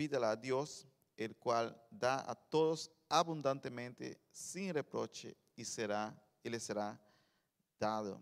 pídala 0.00 0.30
a 0.30 0.36
Dios, 0.36 0.86
el 1.14 1.36
cual 1.36 1.78
da 1.90 2.24
a 2.26 2.34
todos 2.34 2.90
abundantemente, 3.06 4.18
sin 4.32 4.72
reproche, 4.72 5.36
y 5.54 5.62
será, 5.62 6.18
y 6.42 6.48
le 6.48 6.58
será 6.58 6.98
dado. 7.78 8.18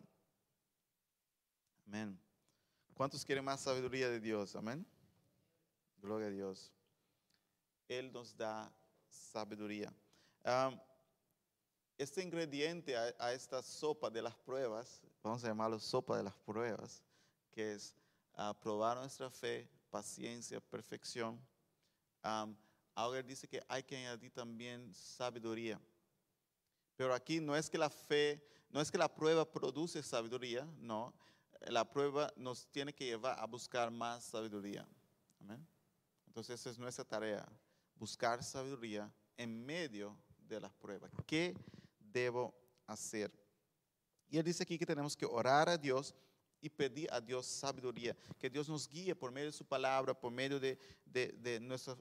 Amén. 1.87 2.19
¿Cuántos 2.95 3.25
quieren 3.25 3.45
más 3.45 3.61
sabiduría 3.61 4.09
de 4.09 4.19
Dios? 4.19 4.57
Amén. 4.57 4.85
Gloria 6.03 6.27
a 6.27 6.31
Dios. 6.31 6.73
Él 7.87 8.11
nos 8.13 8.37
da 8.37 8.73
sabiduría. 9.09 9.95
este 11.97 12.25
ingrediente 12.25 12.97
a, 12.97 13.33
esta 13.33 13.63
sopa 13.63 14.11
de 14.11 14.21
las 14.21 14.35
pruebas, 14.35 15.01
vamos 15.23 15.45
a 15.45 15.47
llamarlo 15.47 15.79
sopa 15.79 16.17
de 16.17 16.25
las 16.25 16.35
pruebas, 16.39 17.05
que 17.53 17.75
es 17.75 17.95
uh, 18.37 18.53
probar 18.61 18.97
nuestra 18.97 19.31
fe, 19.31 19.71
paciencia, 19.93 20.61
perfección. 20.61 21.41
Ahora 22.23 23.23
dice 23.23 23.49
que 23.49 23.63
hay 23.69 23.83
que 23.83 23.97
añadir 23.97 24.33
también 24.33 24.93
sabiduría. 24.95 25.81
Pero 26.97 27.15
aquí 27.15 27.41
no 27.41 27.55
es 27.55 27.71
que 27.71 27.79
la 27.79 27.91
fe, 27.91 28.45
no 28.71 28.81
es 28.81 28.91
que 28.91 28.99
la 28.99 29.13
prueba 29.13 29.51
produce 29.51 30.03
sabiduría, 30.03 30.65
no 30.79 31.15
la 31.67 31.85
prueba 31.85 32.33
nos 32.37 32.67
tiene 32.71 32.93
que 32.93 33.05
llevar 33.05 33.39
a 33.39 33.47
buscar 33.47 33.91
más 33.91 34.25
sabiduría. 34.25 34.87
Entonces 36.27 36.61
esa 36.61 36.71
es 36.71 36.79
nuestra 36.79 37.05
tarea, 37.05 37.47
buscar 37.97 38.43
sabiduría 38.43 39.13
en 39.37 39.65
medio 39.65 40.17
de 40.47 40.61
las 40.61 40.73
pruebas. 40.73 41.11
¿Qué 41.27 41.55
debo 41.99 42.55
hacer? 42.87 43.33
Y 44.29 44.39
él 44.39 44.45
dice 44.45 44.63
aquí 44.63 44.79
que 44.79 44.87
tenemos 44.87 45.17
que 45.17 45.27
orar 45.27 45.69
a 45.69 45.79
Dios 45.79 46.15
y 46.61 46.69
pedir 46.69 47.09
a 47.13 47.21
Dios 47.21 47.47
sabiduría, 47.47 48.17
que 48.39 48.51
Dios 48.51 48.69
nos 48.69 48.89
guíe 48.89 49.15
por 49.15 49.31
medio 49.31 49.47
de 49.47 49.53
su 49.53 49.65
palabra, 49.65 50.15
por 50.15 50.33
medio 50.33 50.59
de, 50.59 50.79
nuestros, 51.61 51.99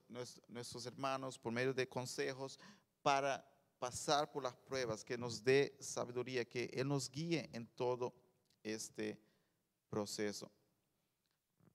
nuestros 0.48 0.86
hermanos, 0.86 1.38
por 1.38 1.52
medio 1.52 1.74
de 1.74 1.88
consejos, 1.88 2.60
para 3.02 3.46
pasar 3.80 4.32
por 4.32 4.44
las 4.44 4.56
pruebas, 4.56 5.04
que 5.04 5.18
nos 5.18 5.44
dé 5.44 5.78
sabiduría, 5.80 6.46
que 6.46 6.66
Él 6.74 6.88
nos 6.88 7.10
guíe 7.10 7.50
en 7.54 7.68
todo 7.68 8.14
este 8.64 9.20
proceso. 9.90 10.52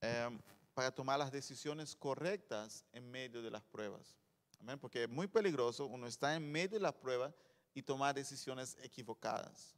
Em, 0.01 0.39
para 0.73 0.91
tomar 0.91 1.17
las 1.17 1.31
decisiones 1.31 1.95
correctas 1.95 2.83
en 2.91 3.09
medio 3.09 3.41
de 3.41 3.51
las 3.51 3.63
pruebas. 3.63 4.17
Amén. 4.59 4.79
Porque 4.79 5.03
es 5.03 5.09
muy 5.09 5.27
peligroso 5.27 5.85
uno 5.85 6.07
está 6.07 6.35
en 6.35 6.51
medio 6.51 6.77
de 6.77 6.79
la 6.79 6.97
prueba 6.97 7.33
y 7.73 7.81
tomar 7.81 8.13
decisiones 8.15 8.77
equivocadas 8.81 9.75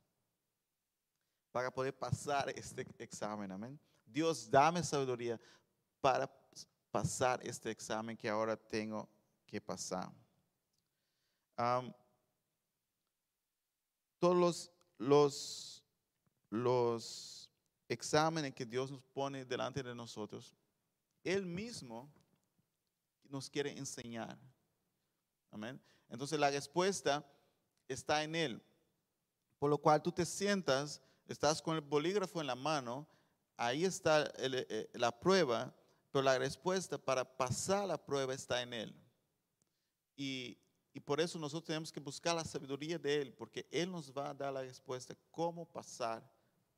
para 1.56 1.72
poder 1.72 1.98
pasar 1.98 2.50
este 2.50 2.86
examen. 3.00 3.80
Dios, 4.06 4.52
dame 4.52 4.84
sabiduría 4.84 5.40
para 6.02 6.30
pasar 6.92 7.40
este 7.48 7.72
examen 7.72 8.18
que 8.18 8.28
ahora 8.28 8.58
tengo 8.58 9.08
que 9.46 9.62
pasar. 9.62 10.12
todos 14.20 14.70
los, 14.98 15.82
los 16.50 17.50
examen 17.88 18.52
que 18.52 18.66
Dios 18.66 18.92
nos 18.92 19.06
pone 19.06 19.46
delante 19.46 19.82
de 19.82 19.96
nosotros, 19.96 20.54
Él 21.24 21.46
mismo 21.46 22.12
nos 23.30 23.50
quiere 23.50 23.72
enseñar. 23.78 24.38
Amén. 25.52 25.82
Entonces 26.10 26.38
la 26.38 26.50
respuesta 26.50 27.26
está 27.88 28.26
en 28.26 28.36
Él. 28.36 28.62
Por 29.58 29.70
lo 29.70 29.78
cual 29.78 30.02
tú 30.04 30.12
te 30.12 30.26
sientas, 30.26 31.02
estás 31.28 31.62
con 31.62 31.76
el 31.76 31.82
bolígrafo 31.82 32.42
en 32.42 32.48
la 32.48 32.56
mano, 32.56 33.08
ahí 33.58 33.86
está 33.86 34.32
eh, 34.38 34.90
la 34.94 35.12
prueba, 35.18 35.74
pero 36.12 36.24
la 36.24 36.38
respuesta 36.38 36.98
para 36.98 37.26
pasar 37.26 37.88
la 37.88 37.98
prueba 37.98 38.34
está 38.34 38.62
en 38.62 38.74
Él. 38.74 38.96
Y, 40.16 40.58
y 40.94 41.00
por 41.02 41.20
eso 41.20 41.38
nosotros 41.38 41.66
tenemos 41.66 41.92
que 41.92 42.00
buscar 42.00 42.36
la 42.36 42.46
sabiduría 42.46 42.98
de 42.98 43.22
Él, 43.22 43.34
porque 43.34 43.68
Él 43.70 43.92
nos 43.92 44.12
va 44.12 44.30
a 44.30 44.34
dar 44.34 44.54
la 44.54 44.62
respuesta 44.62 45.14
cómo 45.30 45.66
pasar 45.66 46.24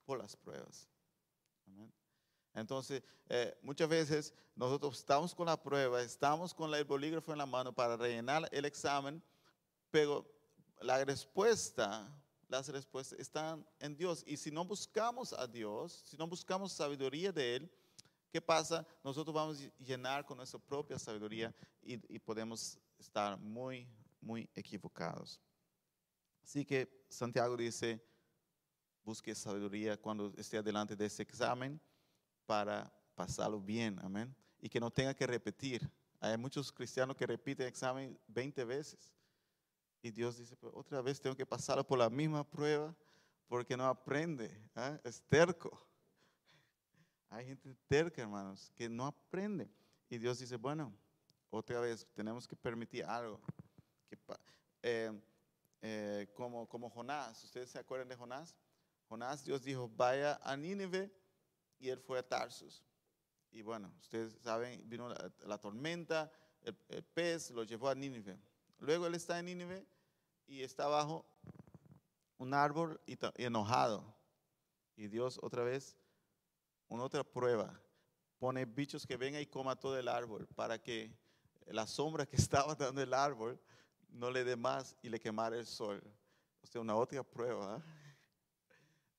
por 0.05 0.17
las 0.17 0.35
pruebas. 0.35 0.89
Entonces, 2.53 3.03
eh, 3.29 3.55
muchas 3.61 3.87
veces 3.87 4.33
nosotros 4.55 4.97
estamos 4.97 5.35
con 5.35 5.45
la 5.45 5.61
prueba, 5.61 6.01
estamos 6.01 6.53
con 6.53 6.73
el 6.73 6.83
bolígrafo 6.85 7.31
en 7.31 7.37
la 7.37 7.45
mano 7.45 7.71
para 7.71 7.95
rellenar 7.95 8.49
el 8.51 8.65
examen, 8.65 9.21
pero 9.91 10.25
la 10.81 11.05
respuesta, 11.05 12.09
las 12.47 12.69
respuestas 12.69 13.19
están 13.19 13.65
en 13.79 13.95
Dios. 13.95 14.23
Y 14.25 14.37
si 14.37 14.51
no 14.51 14.63
buscamos 14.65 15.33
a 15.33 15.47
Dios, 15.47 16.03
si 16.05 16.17
no 16.17 16.27
buscamos 16.27 16.71
sabiduría 16.71 17.31
de 17.31 17.57
Él, 17.57 17.71
¿qué 18.31 18.41
pasa? 18.41 18.85
Nosotros 19.03 19.33
vamos 19.33 19.59
a 19.59 19.83
llenar 19.83 20.25
con 20.25 20.37
nuestra 20.37 20.59
propia 20.59 20.97
sabiduría 20.97 21.53
y, 21.81 22.19
podemos 22.19 22.77
estar 22.97 23.37
muy, 23.37 23.87
muy 24.21 24.49
equivocados. 24.55 25.39
Así 26.43 26.65
que 26.65 27.05
Santiago 27.09 27.57
dice, 27.57 28.01
busque 29.03 29.35
sabiduría 29.35 29.97
cuando 29.97 30.33
esté 30.37 30.61
delante 30.61 30.95
de 30.95 31.05
ese 31.05 31.23
examen 31.23 31.79
para 32.45 32.91
pasarlo 33.15 33.59
bien, 33.59 33.99
amén. 34.01 34.35
Y 34.59 34.69
que 34.69 34.79
no 34.79 34.89
tenga 34.89 35.13
que 35.13 35.27
repetir. 35.27 35.89
Hay 36.19 36.37
muchos 36.37 36.71
cristianos 36.71 37.15
que 37.15 37.27
repiten 37.27 37.67
examen 37.67 38.17
20 38.27 38.63
veces. 38.65 39.16
Y 40.01 40.11
Dios 40.11 40.37
dice, 40.37 40.55
pues, 40.55 40.73
otra 40.75 41.01
vez 41.01 41.19
tengo 41.19 41.35
que 41.35 41.45
pasarlo 41.45 41.85
por 41.85 41.97
la 41.97 42.09
misma 42.09 42.43
prueba 42.43 42.95
porque 43.47 43.77
no 43.77 43.85
aprende, 43.85 44.51
¿ah? 44.75 44.99
es 45.03 45.21
terco. 45.23 45.81
Hay 47.29 47.45
gente 47.45 47.75
terca, 47.87 48.21
hermanos, 48.21 48.71
que 48.75 48.89
no 48.89 49.05
aprende. 49.05 49.69
Y 50.09 50.17
Dios 50.17 50.39
dice, 50.39 50.55
bueno, 50.55 50.93
otra 51.49 51.79
vez 51.79 52.07
tenemos 52.13 52.47
que 52.47 52.55
permitir 52.55 53.03
algo. 53.05 53.39
Que, 54.09 54.17
eh, 54.83 55.21
eh, 55.81 56.31
como, 56.33 56.67
como 56.67 56.89
Jonás, 56.89 57.43
¿ustedes 57.43 57.69
se 57.69 57.79
acuerdan 57.79 58.07
de 58.07 58.15
Jonás? 58.15 58.55
Jonás, 59.09 59.43
Dios 59.43 59.63
dijo, 59.63 59.89
vaya 59.89 60.39
a 60.43 60.55
Nínive 60.55 61.11
y 61.79 61.89
él 61.89 61.99
fue 61.99 62.19
a 62.19 62.23
Tarsus. 62.27 62.83
Y 63.51 63.61
bueno, 63.61 63.93
ustedes 63.99 64.37
saben, 64.41 64.87
vino 64.87 65.09
la, 65.09 65.57
tormenta, 65.57 66.31
el, 66.61 66.77
el, 66.89 67.03
pez 67.03 67.51
lo 67.51 67.63
llevó 67.63 67.89
a 67.89 67.95
Nínive. 67.95 68.37
Luego 68.79 69.07
él 69.07 69.15
está 69.15 69.39
en 69.39 69.45
Nínive 69.45 69.85
y 70.45 70.61
está 70.61 70.87
bajo 70.87 71.25
un 72.37 72.53
árbol 72.53 72.99
y, 73.05 73.17
enojado. 73.35 74.15
Y 74.95 75.07
Dios 75.07 75.39
otra 75.41 75.63
vez, 75.63 75.97
una 76.87 77.03
otra 77.03 77.23
prueba, 77.23 77.79
pone 78.39 78.65
bichos 78.65 79.05
que 79.05 79.17
vengan 79.17 79.41
y 79.41 79.45
coma 79.45 79.75
todo 79.75 79.97
el 79.97 80.07
árbol 80.07 80.47
para 80.55 80.81
que 80.81 81.11
la 81.65 81.87
sombra 81.87 82.25
que 82.25 82.35
estaba 82.37 82.75
dando 82.75 83.01
el 83.01 83.13
árbol 83.13 83.59
no 84.09 84.31
le 84.31 84.43
dé 84.43 84.55
más 84.55 84.95
y 85.01 85.09
le 85.09 85.19
quemara 85.19 85.57
el 85.57 85.65
sol. 85.65 86.01
O 86.61 86.67
sea, 86.67 86.81
una 86.81 86.95
otra 86.95 87.23
prueba. 87.23 87.81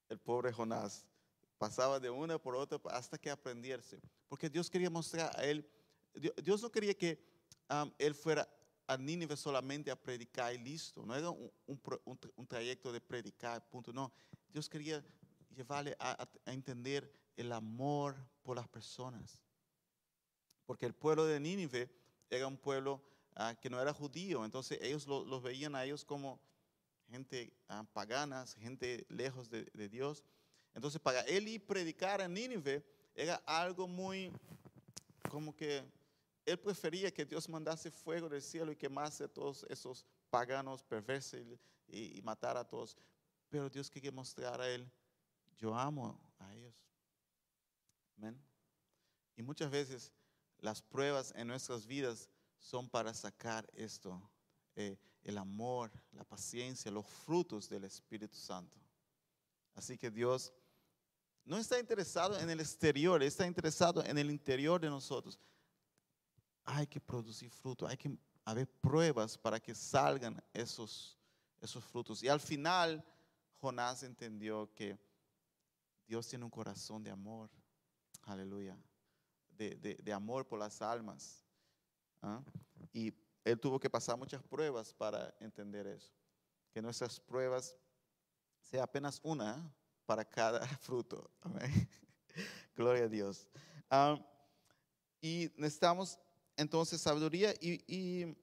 El 0.09 0.19
pobre 0.19 0.53
Jonás 0.53 1.05
pasaba 1.59 2.01
de 2.01 2.09
una 2.09 2.39
por 2.39 2.55
otra 2.55 2.81
hasta 2.91 3.19
que 3.19 3.31
aprendiese. 3.31 4.01
Porque 4.29 4.49
Dios 4.49 4.71
quería 4.71 4.89
mostrar 4.89 5.31
a 5.37 5.45
él, 5.45 5.69
Dios 6.43 6.63
no 6.63 6.71
quería 6.71 6.95
que 6.95 7.23
él 7.99 8.15
fuera 8.15 8.49
a 8.89 8.97
Nínive 8.97 9.37
solamente 9.37 9.91
a 9.91 9.97
predicar 9.97 10.55
y 10.55 10.59
listo. 10.59 11.05
No 11.05 11.15
era 11.15 11.29
un, 11.31 11.53
un, 11.67 12.47
trayecto 12.47 12.91
de 12.91 13.01
predicar, 13.01 13.69
punto. 13.69 13.93
No, 13.93 14.11
Dios 14.51 14.69
quería 14.69 15.05
llevarle 15.55 15.95
a, 16.01 16.27
entender 16.47 17.13
el 17.37 17.53
amor 17.53 18.17
por 18.43 18.57
las 18.57 18.67
personas. 18.67 19.43
Porque 20.65 20.87
el 20.87 20.95
pueblo 20.95 21.27
de 21.27 21.39
Nínive 21.39 21.91
era 22.31 22.47
un 22.47 22.57
pueblo 22.57 23.03
ah, 23.37 23.55
que 23.61 23.69
no 23.69 23.81
era 23.81 23.93
judío, 23.93 24.45
entonces 24.45 24.79
ellos 24.81 25.07
los 25.07 25.43
veían 25.43 25.75
a 25.75 25.85
ellos 25.85 26.05
como 26.05 26.41
gente 27.11 27.53
uh, 27.71 27.85
paganas, 27.93 28.55
gente 28.55 29.07
lejos 29.09 29.51
de, 29.51 29.65
de, 29.75 29.89
Dios. 29.89 30.25
Entonces 30.75 31.01
para 31.01 31.21
él 31.23 31.49
ir 31.49 31.67
predicar 31.67 32.21
a 32.21 32.29
Nínive 32.29 32.85
era 33.15 33.37
algo 33.47 33.87
muy 33.87 34.33
como 35.31 35.55
que 35.55 35.85
él 36.49 36.59
prefería 36.59 37.13
que 37.13 37.25
Dios 37.25 37.49
mandase 37.49 37.91
fuego 37.91 38.29
del 38.29 38.43
cielo 38.43 38.73
y 38.73 38.77
quemase 38.77 39.25
a 39.25 39.29
todos 39.29 39.67
esos 39.69 40.07
paganos 40.31 40.83
perversos 40.83 41.41
y, 41.87 42.19
y 42.19 42.23
matara 42.23 42.61
a 42.61 42.65
todos. 42.69 42.97
Pero 43.49 43.69
Dios 43.69 43.91
quería 43.91 44.13
mostrar 44.13 44.61
a 44.61 44.69
él, 44.69 44.91
yo 45.57 45.75
amo 45.75 46.19
a 46.39 46.55
ellos. 46.55 46.75
Amén. 48.17 48.41
Y 49.37 49.43
muchas 49.43 49.71
veces 49.71 50.13
las 50.59 50.83
pruebas 50.83 51.33
en 51.37 51.47
nuestras 51.47 51.87
vidas 51.87 52.29
son 52.59 52.89
para 52.89 53.15
sacar 53.15 53.69
esto, 53.75 54.21
eh, 54.75 54.99
el 55.23 55.39
amor, 55.39 55.91
la 56.13 56.25
paciencia, 56.25 56.91
los 56.91 57.07
frutos 57.07 57.69
del 57.69 57.85
Espíritu 57.85 58.37
Santo. 58.37 58.77
Así 59.75 59.97
que 59.97 60.11
Dios 60.11 60.53
no 61.45 61.57
está 61.57 61.79
interesado 61.79 62.39
en 62.39 62.51
el 62.51 62.61
exterior, 62.61 63.23
está 63.23 63.47
interesado 63.47 64.05
en 64.05 64.19
el 64.19 64.31
interior 64.31 64.81
de 64.81 64.91
nosotros 64.91 65.39
hay 66.69 66.87
que 66.87 67.01
producir 67.01 67.51
fruto, 67.51 67.87
hay 67.87 67.97
que 67.97 68.15
haber 68.45 68.69
pruebas 68.69 69.39
para 69.39 69.59
que 69.59 69.75
salgan 69.75 70.43
esos, 70.53 71.19
esos 71.61 71.83
frutos. 71.83 72.23
Y 72.23 72.29
al 72.29 72.41
final, 72.41 73.03
Jonás 73.57 74.03
entendió 74.03 74.73
que 74.75 74.99
Dios 76.07 76.29
tiene 76.29 76.45
un 76.45 76.51
corazón 76.51 77.03
de 77.03 77.11
amor, 77.11 77.51
aleluya, 78.25 78.79
de, 79.49 80.13
amor 80.13 80.47
por 80.47 80.59
las 80.59 80.83
almas. 80.83 81.43
¿ah? 82.21 82.43
Y 82.93 83.15
él 83.45 83.59
tuvo 83.59 83.81
que 83.81 83.89
pasar 83.89 84.19
muchas 84.19 84.43
pruebas 84.43 84.93
para 84.93 85.35
entender 85.41 85.87
eso. 85.87 86.13
Que 86.71 86.83
nuestras 86.83 87.19
pruebas 87.19 87.75
sea 88.61 88.85
apenas 88.85 89.21
una 89.23 89.75
para 90.05 90.23
cada 90.23 90.61
fruto. 90.81 91.31
Gloria 92.77 93.05
a 93.05 93.09
Dios. 93.09 93.49
Ah, 93.89 94.19
y 95.21 95.51
necesitamos 95.57 96.19
entonces 96.59 97.01
sabiduría 97.01 97.55
y, 97.61 98.37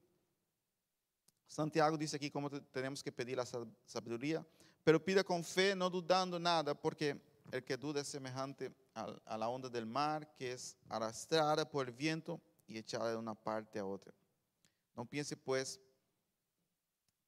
Santiago 1.47 1.97
dice 1.97 2.15
aquí 2.15 2.31
cómo 2.31 2.49
tenemos 2.49 3.03
que 3.03 3.11
pedir 3.11 3.37
la 3.37 3.45
sabiduría, 3.45 4.45
pero 4.83 5.03
pida 5.03 5.23
con 5.23 5.43
fe, 5.43 5.75
no 5.75 5.89
dudando 5.89 6.39
nada, 6.39 6.73
porque 6.73 7.21
el 7.51 7.63
que 7.63 7.77
duda 7.77 8.01
es 8.01 8.07
semejante 8.07 8.73
a, 8.93 9.37
la 9.37 9.47
onda 9.47 9.69
del 9.69 9.85
mar, 9.85 10.33
que 10.35 10.53
es 10.53 10.75
arrastrada 10.89 11.69
por 11.69 11.87
el 11.87 11.93
viento 11.93 12.41
y 12.67 12.77
echada 12.77 13.11
de 13.11 13.17
una 13.17 13.35
parte 13.35 13.79
a 13.79 13.85
otra. 13.85 14.13
No 14.95 15.05
piense 15.05 15.37
pues 15.37 15.79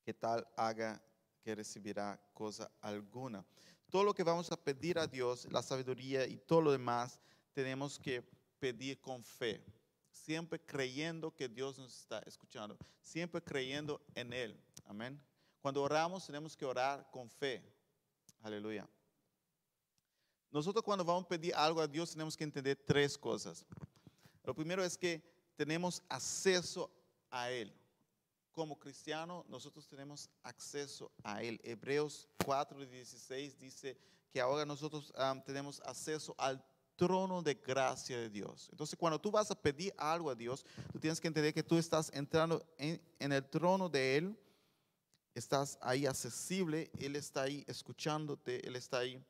que 0.03 0.13
tal 0.13 0.47
haga 0.55 1.01
que 1.43 1.53
recibirá 1.53 2.19
cosa 2.33 2.71
alguna. 2.81 3.45
Todo 3.89 4.03
lo 4.03 4.13
que 4.13 4.23
vamos 4.23 4.51
a 4.51 4.57
pedir 4.57 4.97
a 4.97 5.05
Dios, 5.07 5.47
la 5.51 5.61
sabiduría 5.61 6.25
y 6.25 6.37
todo 6.37 6.61
lo 6.61 6.71
demás, 6.71 7.19
tenemos 7.53 7.99
que 7.99 8.23
pedir 8.59 8.99
con 8.99 9.23
fe 9.23 9.63
siempre 10.27 10.59
creyendo 10.59 11.33
que 11.33 11.47
Dios 11.47 11.77
nos 11.77 12.01
está 12.01 12.19
escuchando, 12.25 12.77
siempre 12.99 13.41
creyendo 13.41 14.01
en 14.13 14.33
Él. 14.33 14.61
Amén. 14.83 15.17
Cuando 15.61 15.81
oramos 15.81 16.25
tenemos 16.25 16.53
que 16.57 16.65
orar 16.65 17.09
con 17.11 17.29
fe. 17.29 17.63
Aleluya. 18.41 18.85
Nosotros 20.51 20.83
cuando 20.83 21.05
vamos 21.05 21.23
a 21.23 21.29
pedir 21.29 21.55
algo 21.55 21.79
a 21.79 21.87
Dios 21.87 22.11
tenemos 22.11 22.35
que 22.35 22.43
entender 22.43 22.75
tres 22.75 23.17
cosas. 23.17 23.65
Lo 24.43 24.53
primero 24.53 24.83
es 24.83 24.97
que 24.97 25.23
tenemos 25.55 26.03
acceso 26.09 26.91
a 27.31 27.49
Él. 27.49 27.73
Como 28.51 28.77
cristiano, 28.77 29.45
nosotros 29.47 29.87
tenemos 29.87 30.29
acceso 30.43 31.09
a 31.23 31.41
Él. 31.41 31.57
Hebreos 31.63 32.27
4:16 32.39 33.55
dice 33.55 33.97
que 34.29 34.41
ahora 34.41 34.65
nosotros 34.65 35.13
tenemos 35.45 35.79
acceso 35.85 36.35
al 36.37 36.61
trono 36.97 37.41
de 37.41 37.53
gracia 37.53 38.17
de 38.17 38.29
Dios. 38.29 38.67
Entonces, 38.71 38.97
cuando 38.99 39.21
tú 39.21 39.31
vas 39.31 39.49
a 39.51 39.55
pedir 39.55 39.93
algo 39.97 40.29
a 40.29 40.35
Dios, 40.35 40.65
tú 40.91 40.99
tienes 40.99 41.21
que 41.21 41.27
entender 41.27 41.53
que 41.53 41.63
tú 41.63 41.77
estás 41.77 42.11
entrando 42.13 42.65
en, 42.77 43.31
el 43.31 43.49
trono 43.49 43.87
de 43.87 44.17
Él, 44.17 44.37
estás 45.33 45.77
ahí 45.81 46.05
accesible, 46.05 46.91
Él 46.99 47.15
está 47.15 47.43
ahí 47.43 47.63
escuchándote, 47.67 48.67
Él 48.67 48.75
está 48.75 48.99
ahí, 48.99 49.23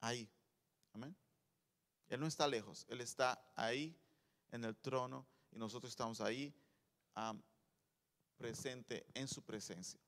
ahí. 0.00 0.28
Amén. 0.94 1.14
Él 2.08 2.20
no 2.20 2.26
está 2.26 2.48
lejos, 2.48 2.86
Él 2.88 3.00
está 3.00 3.40
ahí 3.54 3.96
en 4.50 4.64
el 4.64 4.74
trono 4.76 5.26
y 5.52 5.58
nosotros 5.58 5.92
estamos 5.92 6.20
ahí 6.20 6.54
presente 8.36 9.06
en 9.14 9.28
su 9.28 9.42
presencia. 9.42 10.00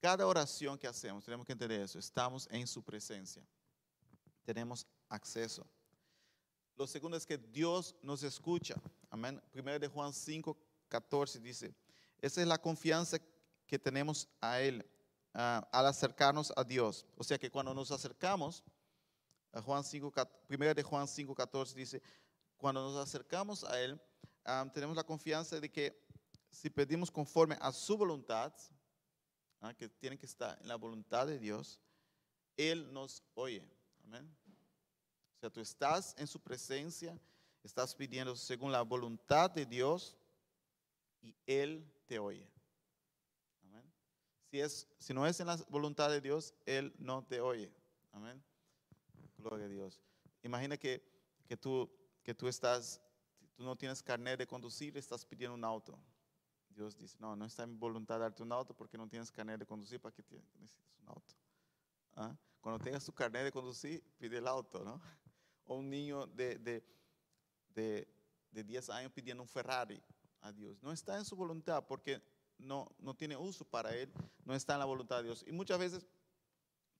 Cada 0.00 0.26
oración 0.26 0.78
que 0.78 0.86
hacemos, 0.86 1.24
tenemos 1.24 1.46
que 1.46 1.52
entender 1.52 1.80
eso, 1.80 1.98
estamos 1.98 2.46
en 2.50 2.66
su 2.66 2.82
presencia. 2.82 3.42
Tenemos 4.44 4.86
acceso. 5.14 5.66
Lo 6.76 6.86
segundo 6.86 7.16
es 7.16 7.24
que 7.24 7.38
Dios 7.38 7.94
nos 8.02 8.22
escucha. 8.22 8.74
Amén. 9.10 9.40
Primero 9.52 9.78
de 9.78 9.88
Juan 9.88 10.12
5, 10.12 10.56
14 10.88 11.40
dice, 11.40 11.74
esa 12.18 12.40
es 12.40 12.46
la 12.46 12.60
confianza 12.60 13.18
que 13.66 13.78
tenemos 13.78 14.28
a 14.40 14.60
Él 14.60 14.84
al 15.32 15.86
acercarnos 15.86 16.52
a 16.56 16.64
Dios. 16.64 17.06
O 17.16 17.24
sea 17.24 17.38
que 17.38 17.50
cuando 17.50 17.74
nos 17.74 17.90
acercamos, 17.90 18.62
a 19.52 19.62
Juan 19.62 19.84
5, 19.84 20.12
primero 20.48 20.74
de 20.74 20.82
Juan 20.82 21.06
5, 21.06 21.34
14 21.34 21.74
dice, 21.76 22.02
cuando 22.56 22.82
nos 22.82 22.96
acercamos 22.96 23.62
a 23.64 23.80
Él, 23.80 24.00
tenemos 24.72 24.96
la 24.96 25.04
confianza 25.04 25.60
de 25.60 25.70
que 25.70 26.04
si 26.50 26.70
pedimos 26.70 27.10
conforme 27.10 27.56
a 27.60 27.72
su 27.72 27.96
voluntad, 27.96 28.52
ah, 29.60 29.74
que 29.74 29.88
tiene 29.88 30.18
que 30.18 30.26
estar 30.26 30.58
en 30.60 30.68
la 30.68 30.76
voluntad 30.76 31.26
de 31.26 31.38
Dios, 31.38 31.80
Él 32.56 32.92
nos 32.92 33.22
oye. 33.34 33.68
Amén 34.04 34.43
sea, 35.44 35.50
tú 35.50 35.60
estás 35.60 36.14
en 36.16 36.26
su 36.26 36.40
presencia, 36.40 37.20
estás 37.62 37.94
pidiendo 37.94 38.34
según 38.34 38.72
la 38.72 38.80
voluntad 38.80 39.50
de 39.50 39.66
Dios 39.66 40.16
y 41.20 41.36
Él 41.46 41.86
te 42.06 42.18
oye. 42.18 42.48
Amén. 43.62 43.84
Si, 44.98 45.12
no 45.12 45.26
es 45.26 45.40
en 45.40 45.48
la 45.48 45.56
voluntad 45.68 46.08
de 46.08 46.22
Dios, 46.22 46.54
Él 46.64 46.94
no 46.98 47.24
te 47.24 47.42
oye. 47.42 47.70
Amén. 48.12 48.42
Gloria 49.36 49.66
a 49.66 49.68
Dios. 49.68 50.00
Imagina 50.42 50.78
que, 50.78 51.02
que, 51.46 51.58
tú, 51.58 51.90
que 52.22 52.34
tú 52.34 52.48
estás, 52.48 53.02
tú 53.54 53.64
no 53.64 53.76
tienes 53.76 54.02
carnet 54.02 54.38
de 54.38 54.46
conducir, 54.46 54.96
estás 54.96 55.26
pidiendo 55.26 55.54
un 55.54 55.64
auto. 55.64 55.98
Dios 56.70 56.96
dice, 56.96 57.18
no, 57.20 57.36
no 57.36 57.44
está 57.44 57.64
en 57.64 57.78
voluntad 57.78 58.14
de 58.14 58.22
darte 58.22 58.42
un 58.42 58.50
auto 58.50 58.74
porque 58.74 58.96
no 58.96 59.06
tienes 59.08 59.30
carnet 59.30 59.58
de 59.58 59.66
conducir, 59.66 60.00
¿para 60.00 60.14
qué 60.14 60.22
necesitas 60.58 60.98
un 61.02 61.08
auto? 61.10 61.34
¿Ah? 62.16 62.34
Cuando 62.62 62.82
tengas 62.82 63.04
tu 63.04 63.12
carnet 63.12 63.44
de 63.44 63.52
conducir, 63.52 64.02
pide 64.16 64.38
el 64.38 64.48
auto, 64.48 64.82
¿no? 64.82 64.98
O 65.66 65.76
un 65.76 65.90
niño 65.90 66.26
de, 66.26 66.58
de, 66.58 66.84
de, 67.74 68.08
de 68.50 68.64
10 68.64 68.90
años 68.90 69.12
pidiendo 69.12 69.42
un 69.42 69.48
Ferrari 69.48 70.00
a 70.40 70.52
Dios. 70.52 70.82
No 70.82 70.92
está 70.92 71.16
en 71.16 71.24
su 71.24 71.36
voluntad 71.36 71.84
porque 71.86 72.22
no, 72.58 72.88
no 72.98 73.14
tiene 73.14 73.36
uso 73.36 73.64
para 73.64 73.94
él, 73.94 74.12
no 74.44 74.54
está 74.54 74.74
en 74.74 74.80
la 74.80 74.84
voluntad 74.84 75.18
de 75.18 75.24
Dios. 75.24 75.44
Y 75.46 75.52
muchas 75.52 75.78
veces 75.78 76.06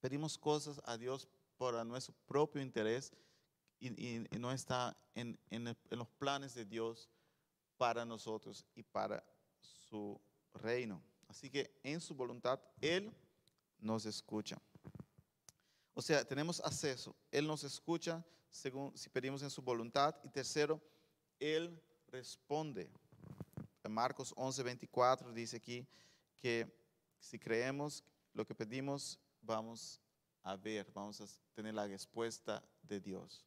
pedimos 0.00 0.38
cosas 0.38 0.80
a 0.84 0.96
Dios 0.96 1.28
por 1.56 1.84
nuestro 1.86 2.14
propio 2.26 2.62
interés 2.62 3.12
y, 3.80 4.24
no 4.38 4.50
está 4.50 4.96
en, 5.14 5.38
en 5.50 5.76
los 5.90 6.08
planes 6.18 6.54
de 6.54 6.64
Dios 6.64 7.10
para 7.76 8.04
nosotros 8.04 8.64
y 8.74 8.82
para 8.82 9.22
su 9.60 10.18
reino. 10.54 11.02
Así 11.28 11.50
que 11.50 11.78
en 11.82 12.00
su 12.00 12.14
voluntad, 12.14 12.60
Él 12.80 13.12
nos 13.78 14.06
escucha. 14.06 14.60
O 15.94 16.02
sea, 16.02 16.24
tenemos 16.24 16.60
acceso. 16.60 17.14
Él 17.30 17.46
nos 17.46 17.64
escucha 17.64 18.24
según 18.54 18.96
si 18.96 19.10
pedimos 19.10 19.42
en 19.42 19.50
su 19.50 19.60
voluntad. 19.62 20.14
Y 20.22 20.28
tercero, 20.28 20.80
Él 21.40 21.82
responde. 22.06 22.88
Marcos 23.88 24.32
11, 24.36 24.62
24 24.62 25.32
dice 25.32 25.56
aquí 25.56 25.86
que 26.36 26.72
si 27.18 27.38
creemos 27.38 28.04
lo 28.32 28.46
que 28.46 28.54
pedimos, 28.54 29.18
vamos 29.42 30.00
a 30.42 30.56
ver, 30.56 30.90
vamos 30.94 31.20
a 31.20 31.26
tener 31.52 31.74
la 31.74 31.86
respuesta 31.86 32.62
de 32.82 33.00
Dios. 33.00 33.44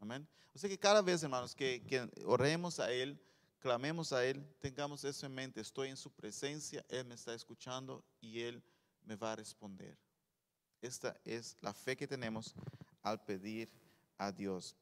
Amén. 0.00 0.26
O 0.54 0.58
sea 0.58 0.70
que 0.70 0.78
cada 0.78 1.02
vez, 1.02 1.22
hermanos, 1.22 1.54
que, 1.54 1.82
que 1.84 2.08
oremos 2.24 2.78
a 2.78 2.92
Él, 2.92 3.20
clamemos 3.58 4.12
a 4.12 4.24
Él, 4.24 4.46
tengamos 4.60 5.02
eso 5.04 5.26
en 5.26 5.34
mente. 5.34 5.60
Estoy 5.60 5.88
en 5.88 5.96
su 5.96 6.12
presencia, 6.12 6.84
Él 6.88 7.04
me 7.06 7.16
está 7.16 7.34
escuchando 7.34 8.04
y 8.20 8.40
Él 8.40 8.62
me 9.02 9.16
va 9.16 9.32
a 9.32 9.36
responder. 9.36 9.98
Esta 10.80 11.18
es 11.24 11.56
la 11.60 11.74
fe 11.74 11.96
que 11.96 12.06
tenemos 12.06 12.54
al 13.02 13.22
pedir 13.24 13.68
a 14.18 14.30
Dios. 14.32 14.76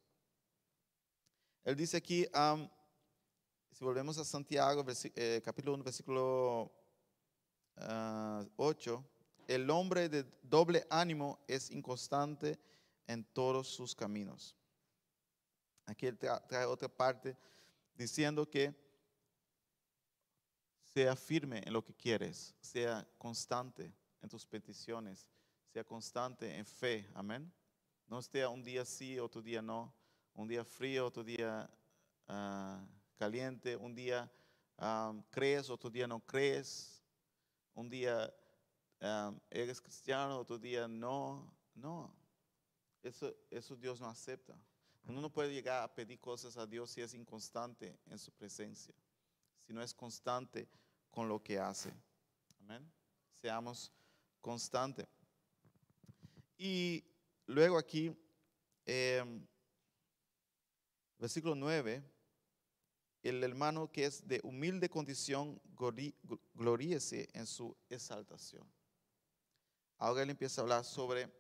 Él 1.65 1.77
dice 1.77 1.97
aquí, 1.97 2.27
am, 2.33 2.69
si 3.71 3.85
volvemos 3.85 4.19
a 4.19 4.25
Santiago, 4.25 4.85
eh, 5.15 5.41
capítulo 5.45 5.75
1, 5.75 5.85
versículo 5.85 6.73
ah, 7.77 8.45
8, 8.57 9.05
el 9.49 9.71
hombre 9.71 10.09
de 10.09 10.25
doble 10.43 10.87
ánimo 10.91 11.39
es 11.47 11.71
inconstante 11.71 12.59
en 13.07 13.25
todos 13.25 13.69
sus 13.69 13.95
caminos. 13.95 14.57
Aquí 15.87 16.07
él 16.07 16.19
tra- 16.19 16.45
trae 16.47 16.65
otra 16.65 16.89
parte 16.89 17.37
diciendo 17.95 18.49
que 18.49 18.75
sea 20.95 21.17
firme 21.17 21.63
en 21.65 21.73
lo 21.73 21.83
que 21.83 21.95
quieres, 21.95 22.55
sea 22.61 23.07
constante 23.19 23.93
en 24.21 24.29
tus 24.29 24.47
peticiones, 24.47 25.29
sea 25.73 25.85
constante 25.85 26.57
en 26.57 26.67
fe, 26.67 27.09
amén. 27.15 27.53
No 28.13 28.19
esté 28.19 28.47
un 28.47 28.63
día 28.63 28.85
sí, 28.85 29.19
otro 29.19 29.41
día 29.41 29.63
no, 29.63 29.91
un 30.35 30.47
día 30.47 30.67
frío, 30.67 31.07
otro 31.07 31.25
día 31.25 31.67
ah, 32.29 32.87
caliente, 33.17 33.75
un 33.75 33.95
día 33.95 34.31
ah, 34.77 35.15
crees, 35.31 35.71
otro 35.71 35.89
día 35.89 36.07
no 36.07 36.21
crees, 36.21 37.03
un 37.73 37.89
día 37.89 38.31
ah, 39.01 39.33
eres 39.49 39.81
cristiano, 39.81 40.39
otro 40.39 40.59
día 40.59 40.87
no, 40.87 41.57
no. 41.75 42.15
Eso, 43.03 43.35
eso 43.49 43.77
Dios 43.77 43.99
no 43.99 44.11
acepta. 44.11 44.55
Uno 45.05 45.23
no 45.23 45.33
puede 45.33 45.51
llegar 45.51 45.83
a 45.83 45.95
pedir 45.95 46.21
cosas 46.21 46.59
a 46.59 46.67
Dios 46.67 46.91
si 46.91 47.01
es 47.01 47.15
inconstante 47.15 47.99
en 48.11 48.19
su 48.19 48.31
presencia, 48.31 48.95
si 49.67 49.73
no 49.73 49.83
es 49.83 49.95
constante 49.95 50.69
con 51.11 51.31
lo 51.31 51.43
que 51.43 51.59
hace. 51.59 51.91
Amén. 52.61 52.93
Seamos 53.41 53.91
constantes. 54.43 55.09
Y 56.59 57.03
luego 57.47 57.79
aquí, 57.79 58.17
em, 58.85 59.47
versículo 61.19 61.55
9, 61.55 62.03
el 63.23 63.45
hermano 63.45 63.91
que 63.91 64.05
es 64.05 64.27
de 64.27 64.41
humilde 64.43 64.89
condición, 64.89 65.61
gloríese 66.55 67.29
en 67.33 67.47
su 67.47 67.77
exaltación. 67.89 68.67
Ahora 69.99 70.23
él 70.23 70.31
empieza 70.31 70.61
a 70.61 70.63
hablar 70.63 70.85
sobre 70.85 71.31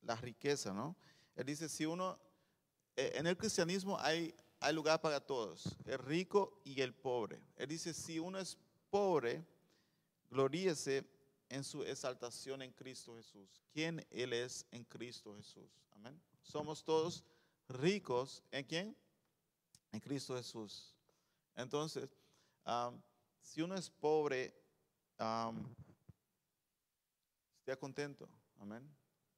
la 0.00 0.16
riqueza, 0.16 0.72
¿no? 0.72 0.96
Él 1.36 1.44
dice, 1.44 1.68
si 1.68 1.84
uno, 1.84 2.18
eh, 2.96 3.12
en 3.16 3.26
el 3.26 3.36
cristianismo 3.36 3.98
hay, 3.98 4.34
hay 4.60 4.72
lugar 4.72 5.00
para 5.00 5.20
todos, 5.20 5.76
el 5.84 5.98
rico 5.98 6.62
y 6.64 6.80
el 6.80 6.94
pobre. 6.94 7.42
Él 7.56 7.68
dice, 7.68 7.92
si 7.92 8.18
uno 8.18 8.38
es 8.38 8.56
pobre, 8.88 9.44
gloríese 10.30 11.04
en 11.54 11.62
su 11.62 11.84
exaltación 11.84 12.62
en 12.62 12.72
Cristo 12.72 13.14
Jesús. 13.14 13.62
¿Quién 13.72 14.04
Él 14.10 14.32
es 14.32 14.66
en 14.72 14.82
Cristo 14.84 15.36
Jesús? 15.36 15.70
Amén. 15.92 16.20
Somos 16.42 16.82
todos 16.82 17.22
ricos 17.68 18.42
en 18.50 18.64
quién? 18.64 18.96
En 19.92 20.00
Cristo 20.00 20.36
Jesús. 20.36 20.92
Entonces, 21.54 22.10
si 23.40 23.62
uno 23.62 23.76
es 23.76 23.88
pobre, 23.88 24.52
am, 25.16 25.64
esté 27.60 27.76
contento. 27.78 28.28
Amén. 28.58 28.84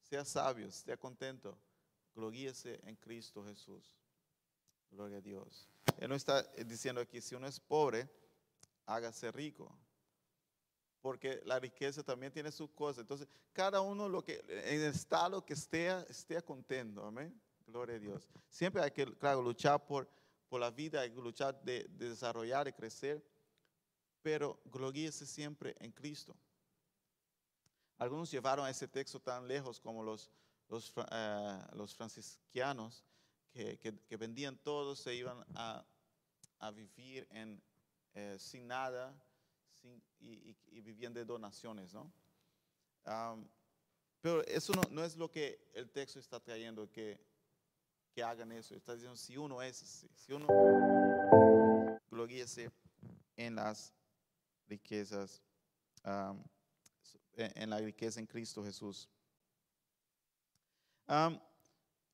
Sea 0.00 0.24
sabio, 0.24 0.68
esté 0.68 0.96
contento. 0.96 1.58
Gloríese 2.14 2.80
en 2.84 2.96
Cristo 2.96 3.44
Jesús. 3.44 3.94
Gloria 4.90 5.18
a 5.18 5.20
Dios. 5.20 5.68
Él 5.98 6.08
no 6.08 6.14
está 6.14 6.42
diciendo 6.64 7.02
aquí, 7.02 7.20
si 7.20 7.34
uno 7.34 7.46
es 7.46 7.60
pobre, 7.60 8.08
hágase 8.86 9.30
rico. 9.32 9.70
Porque 11.00 11.40
la 11.44 11.58
riqueza 11.60 12.02
también 12.02 12.32
tiene 12.32 12.50
sus 12.50 12.70
cosas. 12.70 13.02
Entonces, 13.02 13.28
cada 13.52 13.80
uno 13.80 14.08
lo 14.08 14.24
que, 14.24 14.42
en 14.48 14.80
el 14.80 14.90
estado 14.90 15.44
que 15.44 15.54
esté, 15.54 15.88
esté 16.08 16.42
contento. 16.42 17.04
Amén. 17.04 17.40
Gloria 17.66 17.96
a 17.96 17.98
Dios. 17.98 18.28
Siempre 18.50 18.82
hay 18.82 18.90
que, 18.90 19.06
claro, 19.16 19.42
luchar 19.42 19.84
por, 19.86 20.08
por 20.48 20.60
la 20.60 20.70
vida, 20.70 21.00
hay 21.00 21.10
que 21.10 21.20
luchar 21.20 21.60
de, 21.62 21.84
de 21.90 22.08
desarrollar 22.10 22.66
y 22.68 22.72
crecer. 22.72 23.24
Pero 24.22 24.60
gloríese 24.64 25.26
siempre 25.26 25.76
en 25.78 25.92
Cristo. 25.92 26.36
Algunos 27.98 28.30
llevaron 28.30 28.68
ese 28.68 28.88
texto 28.88 29.20
tan 29.20 29.46
lejos 29.48 29.80
como 29.80 30.02
los, 30.02 30.30
los, 30.68 30.92
eh, 31.10 31.58
los 31.72 31.94
franciscanos, 31.94 33.04
que, 33.52 33.78
que- 33.78 33.98
que 34.00 34.16
vendían 34.16 34.56
todo, 34.58 34.94
se 34.96 35.14
iban 35.14 35.44
a, 35.54 35.84
a 36.58 36.70
vivir 36.72 37.26
en, 37.30 37.62
eh, 38.14 38.36
sin 38.38 38.66
nada 38.66 39.14
y, 40.20 40.28
y- 40.28 40.56
de 41.12 41.24
donaciones, 41.24 41.94
¿no? 41.94 42.12
Pero 44.20 44.42
eso 44.46 44.72
no, 44.90 45.04
es 45.04 45.16
lo 45.16 45.30
que 45.30 45.70
el 45.74 45.88
texto 45.90 46.18
está 46.18 46.40
trayendo, 46.40 46.90
que, 46.90 47.18
que 48.12 48.22
hagan 48.22 48.50
eso. 48.52 48.74
Está 48.74 48.94
diciendo, 48.94 49.16
si 49.16 49.36
uno 49.36 49.62
es 49.62 49.82
así, 49.82 50.08
si 50.14 50.32
uno 50.32 50.46
gloríese 52.10 52.70
en 53.36 53.54
las 53.54 53.92
riquezas, 54.68 55.42
en 57.34 57.70
la 57.70 57.78
riqueza 57.78 58.18
en 58.20 58.26
Cristo 58.26 58.64
Jesús. 58.64 59.08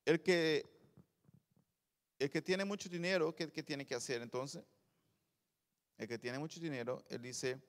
El, 0.05 0.21
que, 0.21 0.65
el 2.19 2.29
que 2.29 2.41
tiene 2.41 2.63
mucho 2.65 2.89
dinero, 2.89 3.33
¿qué, 3.35 3.51
qué 3.51 3.63
tiene 3.63 3.85
que 3.85 3.95
hacer 3.95 4.21
entonces? 4.21 4.63
El 5.97 6.07
que 6.07 6.17
tiene 6.17 6.39
mucho 6.39 6.59
dinero, 6.59 7.03
él 7.09 7.21
dice, 7.21 7.61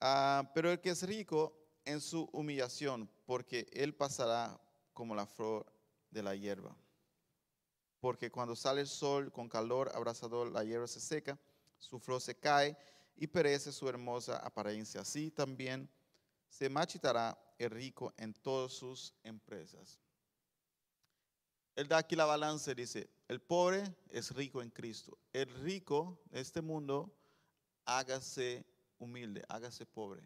"Ah, 0.00 0.50
pero 0.54 0.70
el 0.70 0.80
que 0.80 0.90
es 0.90 1.02
rico 1.02 1.62
en 1.84 2.00
su 2.00 2.28
humillación, 2.32 3.08
porque 3.26 3.68
él 3.72 3.94
pasará 3.94 4.60
como 4.92 5.14
la 5.14 5.26
flor 5.26 5.66
de 6.10 6.22
la 6.22 6.34
hierba. 6.34 6.76
Porque 8.00 8.30
cuando 8.30 8.56
sale 8.56 8.82
el 8.82 8.88
sol 8.88 9.32
con 9.32 9.48
calor 9.48 9.90
abrasador, 9.94 10.50
la 10.50 10.64
hierba 10.64 10.86
se 10.86 11.00
seca, 11.00 11.38
su 11.78 11.98
flor 11.98 12.20
se 12.20 12.38
cae 12.38 12.76
y 13.16 13.26
perece 13.26 13.72
su 13.72 13.88
hermosa 13.88 14.38
apariencia. 14.38 15.00
Así 15.00 15.30
también 15.30 15.88
se 16.48 16.68
marchitará 16.68 17.38
el 17.58 17.70
rico 17.70 18.12
en 18.16 18.34
todas 18.34 18.72
sus 18.72 19.14
empresas. 19.22 19.98
Él 21.74 21.88
da 21.88 21.98
aquí 21.98 22.16
la 22.16 22.26
balanza 22.26 22.74
dice, 22.74 23.08
el 23.28 23.40
pobre 23.40 23.82
es 24.10 24.34
rico 24.34 24.60
en 24.60 24.70
Cristo. 24.70 25.16
El 25.32 25.48
rico 25.62 26.20
de 26.30 26.40
este 26.40 26.60
mundo, 26.60 27.10
hágase 27.84 28.64
humilde, 28.98 29.44
hágase 29.48 29.86
pobre. 29.86 30.22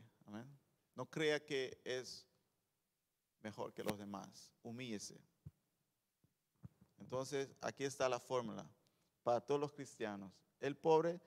No 0.94 1.06
crea 1.06 1.44
que 1.44 1.80
es 1.84 2.26
mejor 3.40 3.72
que 3.72 3.84
los 3.84 3.98
demás. 3.98 4.52
Humíllese. 4.62 5.20
Entonces, 6.98 7.54
aquí 7.60 7.84
está 7.84 8.08
la 8.08 8.18
fórmula 8.18 8.68
para 9.22 9.40
todos 9.40 9.60
los 9.60 9.72
cristianos. 9.72 10.32
El 10.58 10.76
pobre 10.76 11.20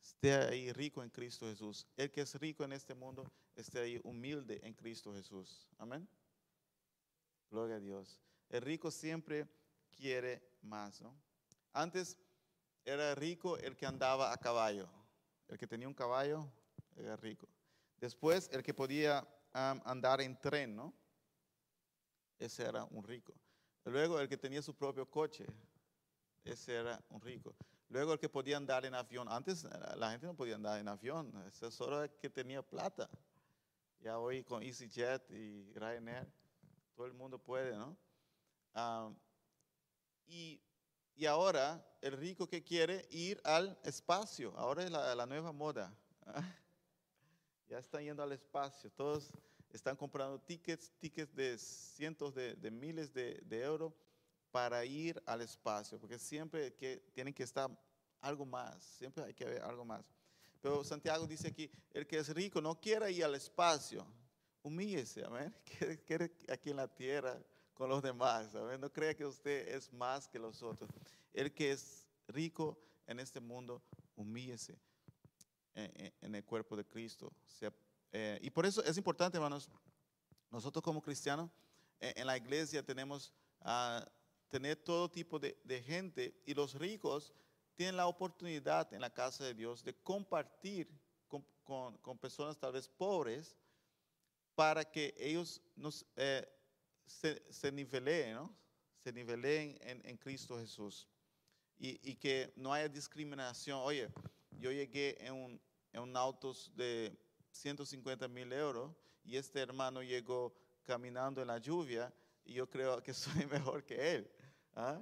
esté 0.00 0.34
ahí 0.34 0.72
rico 0.72 1.02
en 1.02 1.10
Cristo 1.10 1.46
Jesús. 1.46 1.86
El 1.96 2.10
que 2.10 2.20
es 2.20 2.34
rico 2.36 2.64
en 2.64 2.72
este 2.72 2.94
mundo 2.94 3.24
esté 3.54 3.80
ahí 3.80 4.00
humilde 4.04 4.60
en 4.62 4.74
Cristo 4.74 5.12
Jesús. 5.14 5.66
Amén. 5.78 6.08
Gloria 7.50 7.76
a 7.76 7.80
Dios. 7.80 8.20
El 8.48 8.62
rico 8.62 8.90
siempre 8.90 9.48
quiere 9.90 10.42
más, 10.62 11.00
¿no? 11.00 11.16
Antes 11.72 12.16
era 12.84 13.14
rico 13.14 13.56
el 13.58 13.76
que 13.76 13.86
andaba 13.86 14.32
a 14.32 14.36
caballo. 14.36 14.88
El 15.48 15.58
que 15.58 15.66
tenía 15.66 15.88
un 15.88 15.94
caballo 15.94 16.48
era 16.96 17.16
rico. 17.16 17.48
Después, 18.00 18.48
el 18.52 18.62
que 18.62 18.74
podía 18.74 19.26
andar 19.52 20.20
en 20.20 20.38
tren, 20.38 20.76
¿no? 20.76 20.92
Ese 22.38 22.64
era 22.64 22.84
un 22.84 23.02
rico. 23.04 23.32
Luego, 23.84 24.20
el 24.20 24.28
que 24.28 24.36
tenía 24.36 24.60
su 24.60 24.74
propio 24.74 25.08
coche, 25.08 25.46
ese 26.44 26.74
era 26.74 27.02
un 27.10 27.20
rico. 27.20 27.54
Luego, 27.88 28.12
el 28.12 28.18
que 28.18 28.28
podía 28.28 28.56
andar 28.56 28.84
en 28.84 28.94
avión. 28.94 29.28
Antes 29.28 29.64
la- 29.64 30.10
gente 30.10 30.26
no 30.26 30.34
podía 30.34 30.56
andar 30.56 30.78
en 30.80 30.88
avión, 30.88 31.32
ese 31.46 31.70
solo 31.70 32.02
el 32.02 32.10
que 32.10 32.28
tenía 32.28 32.62
plata. 32.62 33.08
Ya 34.00 34.18
hoy 34.18 34.42
con 34.44 34.62
EasyJet 34.62 35.30
y 35.30 35.72
Ryanair, 35.72 36.30
todo 36.94 37.06
el 37.06 37.14
mundo 37.14 37.38
puede, 37.38 37.76
¿no? 37.76 37.96
Y, 40.26 40.60
y 41.16 41.26
ahora 41.26 41.82
el 42.02 42.12
rico 42.12 42.46
que 42.46 42.62
quiere 42.62 43.06
ir 43.10 43.40
al 43.42 43.78
espacio, 43.82 44.52
ahora 44.56 44.84
es 44.84 44.90
la, 44.90 45.14
la 45.14 45.26
nueva 45.26 45.52
moda. 45.52 45.92
Ya 47.68 47.80
están 47.80 48.04
yendo 48.04 48.22
al 48.22 48.30
espacio, 48.30 48.92
todos 48.92 49.32
están 49.70 49.96
comprando 49.96 50.38
tickets, 50.38 50.92
tickets 51.00 51.34
de 51.34 51.58
cientos 51.58 52.32
de, 52.32 52.54
de 52.54 52.70
miles 52.70 53.12
de, 53.12 53.40
de 53.44 53.64
euros 53.64 53.92
para 54.52 54.84
ir 54.84 55.20
al 55.26 55.40
espacio, 55.40 55.98
porque 55.98 56.16
siempre 56.16 56.74
que, 56.74 56.98
tienen 57.12 57.34
que 57.34 57.42
estar 57.42 57.68
algo 58.20 58.46
más, 58.46 58.84
siempre 58.84 59.24
hay 59.24 59.34
que 59.34 59.44
ver 59.44 59.62
algo 59.62 59.84
más. 59.84 60.04
Pero 60.60 60.84
Santiago 60.84 61.26
dice 61.26 61.48
aquí, 61.48 61.68
el 61.90 62.06
que 62.06 62.18
es 62.18 62.28
rico 62.32 62.60
no 62.60 62.80
quiere 62.80 63.10
ir 63.10 63.24
al 63.24 63.34
espacio, 63.34 64.06
humíllese, 64.62 65.24
amén. 65.24 65.52
Quiere 66.06 66.32
aquí 66.48 66.70
en 66.70 66.76
la 66.76 66.88
tierra 66.88 67.36
con 67.76 67.90
los 67.90 68.02
demás, 68.02 68.54
amén. 68.54 68.80
No 68.80 68.90
crea 68.90 69.14
que 69.14 69.26
usted 69.26 69.68
es 69.68 69.92
más 69.92 70.26
que 70.26 70.38
los 70.38 70.62
otros. 70.62 70.90
El 71.34 71.52
que 71.52 71.72
es 71.72 72.06
rico 72.26 72.78
en 73.06 73.20
este 73.20 73.38
mundo, 73.38 73.82
humíllese 74.16 74.78
en, 75.74 76.34
el 76.34 76.42
cuerpo 76.42 76.74
de 76.74 76.86
Cristo. 76.86 77.30
Eh, 78.12 78.38
y 78.40 78.50
por 78.50 78.64
eso 78.64 78.82
es 78.82 78.96
importante, 78.96 79.36
hermanos, 79.36 79.68
nosotros 80.50 80.82
como 80.82 81.02
cristianos 81.02 81.50
eh, 82.00 82.14
en 82.16 82.26
la 82.26 82.36
iglesia 82.38 82.82
tenemos 82.82 83.30
a 83.60 84.10
tener 84.48 84.76
todo 84.76 85.10
tipo 85.10 85.38
de, 85.38 85.82
gente 85.86 86.40
y 86.46 86.54
los 86.54 86.74
ricos 86.74 87.34
tienen 87.74 87.96
la 87.98 88.06
oportunidad 88.06 88.90
en 88.94 89.02
la 89.02 89.10
casa 89.10 89.44
de 89.44 89.52
Dios 89.52 89.84
de 89.84 89.94
compartir 89.94 90.88
con, 91.62 92.18
personas 92.18 92.56
tal 92.56 92.72
vez 92.72 92.88
pobres 92.88 93.54
para 94.54 94.82
que 94.82 95.14
ellos 95.18 95.60
nos, 95.74 96.06
eh, 96.16 96.48
se, 97.06 97.42
se, 97.50 97.72
¿no? 98.32 98.56
se 98.98 99.12
nivelen 99.12 99.78
en, 99.80 100.04
en 100.04 100.16
Cristo 100.16 100.58
Jesús 100.58 101.08
y, 101.78 101.98
y, 102.10 102.16
que 102.16 102.52
no 102.56 102.72
haya 102.72 102.88
discriminación. 102.88 103.80
Oye, 103.82 104.08
yo 104.50 104.72
llegué 104.72 105.16
en 105.24 105.34
un, 105.34 105.60
en 105.92 106.00
un 106.00 106.16
auto 106.16 106.54
de 106.74 107.16
150 107.52 108.28
mil 108.28 108.52
euros 108.52 108.94
y 109.24 109.36
este 109.36 109.60
hermano 109.60 110.02
llegó 110.02 110.54
caminando 110.82 111.40
en 111.40 111.48
la 111.48 111.58
lluvia 111.58 112.12
y 112.44 112.54
yo 112.54 112.68
creo 112.68 113.02
que 113.02 113.12
soy 113.14 113.46
mejor 113.46 113.84
que 113.84 114.14
él. 114.14 114.30
¿ah? 114.74 115.00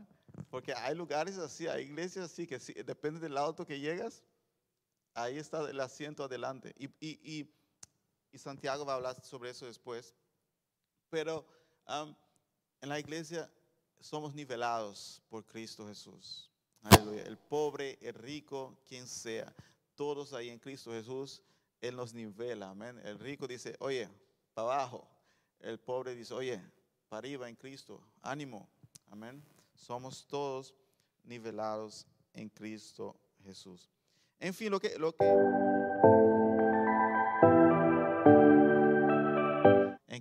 Porque 0.51 0.75
hay 0.75 0.95
lugares 0.95 1.39
así, 1.39 1.67
hay 1.67 1.85
iglesias 1.85 2.31
así, 2.31 2.47
que 2.47 2.59
depende 2.85 3.21
del 3.21 3.37
auto 3.37 3.65
que 3.67 3.79
llegas, 3.79 4.25
ahí 5.15 5.39
está 5.39 5.69
el 5.69 5.81
asiento 5.81 6.25
adelante. 6.25 6.75
Y, 6.77 6.87
y, 7.01 7.21
y, 7.23 7.55
y 8.33 8.39
Santiago 8.39 8.85
va 8.85 8.95
a 8.95 8.97
hablar 8.97 9.23
sobre 9.23 9.51
eso 9.51 9.67
después. 9.67 10.15
Pero 11.09 11.47
en 11.87 12.89
la 12.89 12.99
iglesia 12.99 13.51
somos 14.01 14.35
nivelados 14.35 15.23
por 15.29 15.45
Cristo 15.45 15.87
Jesús. 15.87 16.51
El 17.27 17.39
pobre, 17.39 17.99
el 18.03 18.15
rico, 18.15 18.77
quien 18.87 19.07
sea, 19.07 19.55
todos 19.95 20.33
ahí 20.35 20.51
en 20.51 20.59
Cristo 20.59 20.91
Jesús, 20.93 21.43
Él 21.81 21.97
nos 21.97 22.13
nivela. 22.13 22.71
Amén. 22.71 23.01
El 23.05 23.19
rico 23.19 23.47
dice, 23.47 23.75
oye, 23.79 24.09
para 24.53 24.75
abajo. 24.75 25.09
El 25.61 25.79
pobre 25.79 26.15
dice, 26.15 26.35
oye, 26.35 26.61
para 27.09 27.19
arriba 27.19 27.49
en 27.49 27.57
Cristo. 27.57 28.03
Ánimo. 28.21 28.69
Amén. 29.11 29.43
Somos 29.75 30.27
todos 30.27 30.75
nivelados 31.23 32.07
en 32.35 32.51
Cristo 32.51 33.17
Jesús. 33.45 33.89
En 34.39 34.53
fin, 34.53 34.71
lo 34.71 34.79
que, 34.79 34.99
lo 34.99 35.15
que 35.15 35.25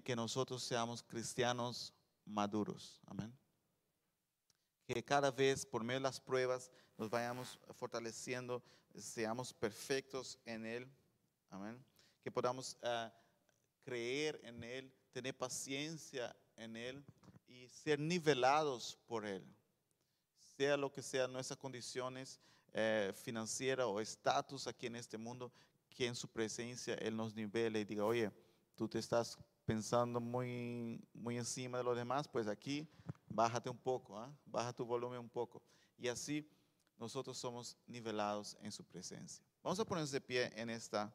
que 0.03 0.15
nosotros 0.15 0.63
seamos 0.63 1.01
cristianos 1.01 1.93
maduros. 2.25 3.01
Amén. 3.05 3.35
Que 4.85 5.03
cada 5.03 5.31
vez 5.31 5.65
por 5.65 5.83
medio 5.83 5.99
de 5.99 6.03
las 6.03 6.19
pruebas 6.19 6.69
nos 6.97 7.09
vayamos 7.09 7.59
fortaleciendo, 7.71 8.61
seamos 8.95 9.53
perfectos 9.53 10.37
en 10.45 10.65
Él. 10.65 10.91
Amén. 11.49 11.83
Que 12.21 12.31
podamos 12.31 12.77
ah, 12.83 13.13
creer 13.83 14.39
en 14.43 14.63
Él, 14.63 14.93
tener 15.11 15.35
paciencia 15.37 16.35
en 16.55 16.75
Él 16.75 17.03
y 17.47 17.67
ser 17.69 17.99
nivelados 17.99 18.97
por 19.07 19.25
Él. 19.25 19.45
Sea 20.57 20.77
lo 20.77 20.91
que 20.91 21.01
sea 21.01 21.27
nuestras 21.27 21.57
condiciones 21.57 22.39
eh, 22.73 23.11
financieras 23.15 23.87
o 23.87 23.99
estatus 23.99 24.67
aquí 24.67 24.87
en 24.87 24.95
este 24.95 25.17
mundo, 25.17 25.51
que 25.89 26.07
en 26.07 26.15
su 26.15 26.27
presencia 26.27 26.95
Él 26.95 27.15
nos 27.15 27.33
nivele 27.33 27.79
y 27.79 27.85
diga, 27.85 28.03
oye, 28.03 28.31
tú 28.75 28.87
te 28.87 28.99
estás 28.99 29.37
pensando 29.65 30.19
muy, 30.19 31.01
muy 31.13 31.37
encima 31.37 31.77
de 31.77 31.83
los 31.83 31.95
demás, 31.95 32.27
pues 32.27 32.47
aquí 32.47 32.87
bájate 33.27 33.69
un 33.69 33.77
poco, 33.77 34.17
¿ah? 34.17 34.31
baja 34.45 34.73
tu 34.73 34.85
volumen 34.85 35.19
un 35.19 35.29
poco. 35.29 35.61
Y 35.97 36.07
así 36.07 36.49
nosotros 36.97 37.37
somos 37.37 37.77
nivelados 37.87 38.57
en 38.61 38.71
su 38.71 38.83
presencia. 38.83 39.43
Vamos 39.61 39.79
a 39.79 39.85
ponernos 39.85 40.11
de 40.11 40.21
pie 40.21 40.51
en 40.55 40.69
esta 40.69 41.13